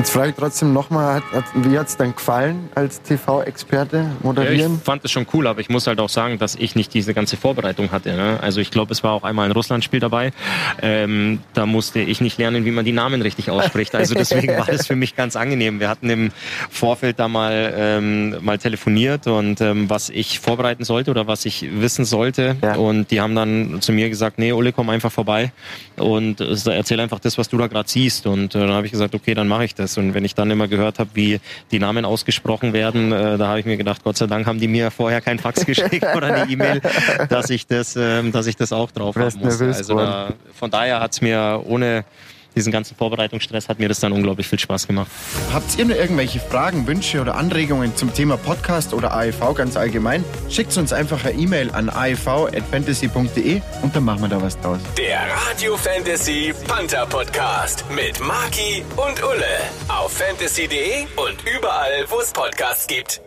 Jetzt 0.00 0.12
frage 0.12 0.30
ich 0.30 0.36
trotzdem 0.36 0.72
nochmal, 0.72 1.22
wie 1.56 1.78
hat 1.78 1.88
es 1.88 1.96
dann 1.98 2.14
gefallen 2.14 2.70
als 2.74 3.02
TV-Experte 3.02 4.06
moderieren? 4.22 4.72
Ja, 4.72 4.78
ich 4.78 4.82
fand 4.82 5.04
es 5.04 5.10
schon 5.10 5.26
cool, 5.34 5.46
aber 5.46 5.60
ich 5.60 5.68
muss 5.68 5.86
halt 5.86 6.00
auch 6.00 6.08
sagen, 6.08 6.38
dass 6.38 6.54
ich 6.54 6.74
nicht 6.74 6.94
diese 6.94 7.12
ganze 7.12 7.36
Vorbereitung 7.36 7.92
hatte. 7.92 8.14
Ne? 8.14 8.38
Also 8.40 8.62
ich 8.62 8.70
glaube, 8.70 8.92
es 8.92 9.04
war 9.04 9.12
auch 9.12 9.24
einmal 9.24 9.44
ein 9.44 9.52
Russland-Spiel 9.52 10.00
dabei. 10.00 10.32
Ähm, 10.80 11.40
da 11.52 11.66
musste 11.66 12.00
ich 12.00 12.22
nicht 12.22 12.38
lernen, 12.38 12.64
wie 12.64 12.70
man 12.70 12.86
die 12.86 12.92
Namen 12.92 13.20
richtig 13.20 13.50
ausspricht. 13.50 13.94
Also 13.94 14.14
deswegen 14.14 14.56
war 14.56 14.64
das 14.64 14.86
für 14.86 14.96
mich 14.96 15.16
ganz 15.16 15.36
angenehm. 15.36 15.80
Wir 15.80 15.90
hatten 15.90 16.08
im 16.08 16.30
Vorfeld 16.70 17.18
da 17.18 17.28
mal, 17.28 17.74
ähm, 17.76 18.36
mal 18.40 18.56
telefoniert 18.56 19.26
und 19.26 19.60
ähm, 19.60 19.90
was 19.90 20.08
ich 20.08 20.40
vorbereiten 20.40 20.84
sollte 20.84 21.10
oder 21.10 21.26
was 21.26 21.44
ich 21.44 21.68
wissen 21.78 22.06
sollte. 22.06 22.56
Ja. 22.62 22.76
Und 22.76 23.10
die 23.10 23.20
haben 23.20 23.34
dann 23.34 23.82
zu 23.82 23.92
mir 23.92 24.08
gesagt, 24.08 24.38
nee, 24.38 24.52
Ole, 24.52 24.72
komm 24.72 24.88
einfach 24.88 25.12
vorbei 25.12 25.52
und 25.96 26.40
äh, 26.40 26.54
erzähl 26.70 27.00
einfach 27.00 27.20
das, 27.20 27.36
was 27.36 27.50
du 27.50 27.58
da 27.58 27.66
gerade 27.66 27.90
siehst. 27.90 28.26
Und 28.26 28.54
äh, 28.54 28.60
dann 28.60 28.70
habe 28.70 28.86
ich 28.86 28.92
gesagt, 28.92 29.14
okay, 29.14 29.34
dann 29.34 29.46
mache 29.46 29.66
ich 29.66 29.74
das 29.74 29.89
ist. 29.90 29.98
Und 29.98 30.14
wenn 30.14 30.24
ich 30.24 30.34
dann 30.34 30.50
immer 30.50 30.68
gehört 30.68 30.98
habe, 30.98 31.10
wie 31.14 31.40
die 31.70 31.78
Namen 31.78 32.04
ausgesprochen 32.04 32.72
werden, 32.72 33.12
äh, 33.12 33.38
da 33.38 33.48
habe 33.48 33.60
ich 33.60 33.66
mir 33.66 33.76
gedacht, 33.76 34.02
Gott 34.04 34.16
sei 34.16 34.26
Dank 34.26 34.46
haben 34.46 34.60
die 34.60 34.68
mir 34.68 34.90
vorher 34.90 35.20
kein 35.20 35.38
Fax 35.38 35.66
geschickt 35.66 36.06
oder 36.16 36.28
eine 36.28 36.50
E-Mail, 36.50 36.80
dass 37.28 37.50
ich 37.50 37.66
das, 37.66 37.96
äh, 37.96 38.22
dass 38.30 38.46
ich 38.46 38.56
das 38.56 38.72
auch 38.72 38.90
drauf 38.90 39.16
haben 39.16 39.38
muss. 39.40 39.60
Also 39.60 39.96
da, 39.96 40.32
von 40.54 40.70
daher 40.70 41.00
hat 41.00 41.12
es 41.12 41.20
mir 41.20 41.62
ohne 41.64 42.04
diesen 42.54 42.72
ganzen 42.72 42.96
Vorbereitungsstress 42.96 43.68
hat 43.68 43.78
mir 43.78 43.88
das 43.88 44.00
dann 44.00 44.12
unglaublich 44.12 44.48
viel 44.48 44.58
Spaß 44.58 44.86
gemacht. 44.86 45.10
Habt 45.52 45.78
ihr 45.78 45.84
noch 45.84 45.94
irgendwelche 45.96 46.40
Fragen, 46.40 46.86
Wünsche 46.86 47.20
oder 47.20 47.36
Anregungen 47.36 47.94
zum 47.96 48.12
Thema 48.12 48.36
Podcast 48.36 48.94
oder 48.94 49.14
AEV 49.14 49.54
ganz 49.54 49.76
allgemein? 49.76 50.24
Schickt 50.48 50.76
uns 50.76 50.92
einfach 50.92 51.24
eine 51.24 51.38
E-Mail 51.38 51.70
an 51.70 51.88
aev.fantasy.de 51.88 53.60
und 53.82 53.96
dann 53.96 54.04
machen 54.04 54.22
wir 54.22 54.28
da 54.28 54.42
was 54.42 54.58
draus. 54.60 54.80
Der 54.96 55.20
Radio 55.48 55.76
Fantasy 55.76 56.52
Panther 56.66 57.06
Podcast 57.06 57.84
mit 57.94 58.20
Marki 58.20 58.84
und 58.96 59.22
Ulle 59.22 59.44
auf 59.88 60.12
fantasy.de 60.12 61.06
und 61.16 61.36
überall, 61.56 62.04
wo 62.08 62.20
es 62.20 62.32
Podcasts 62.32 62.86
gibt. 62.86 63.20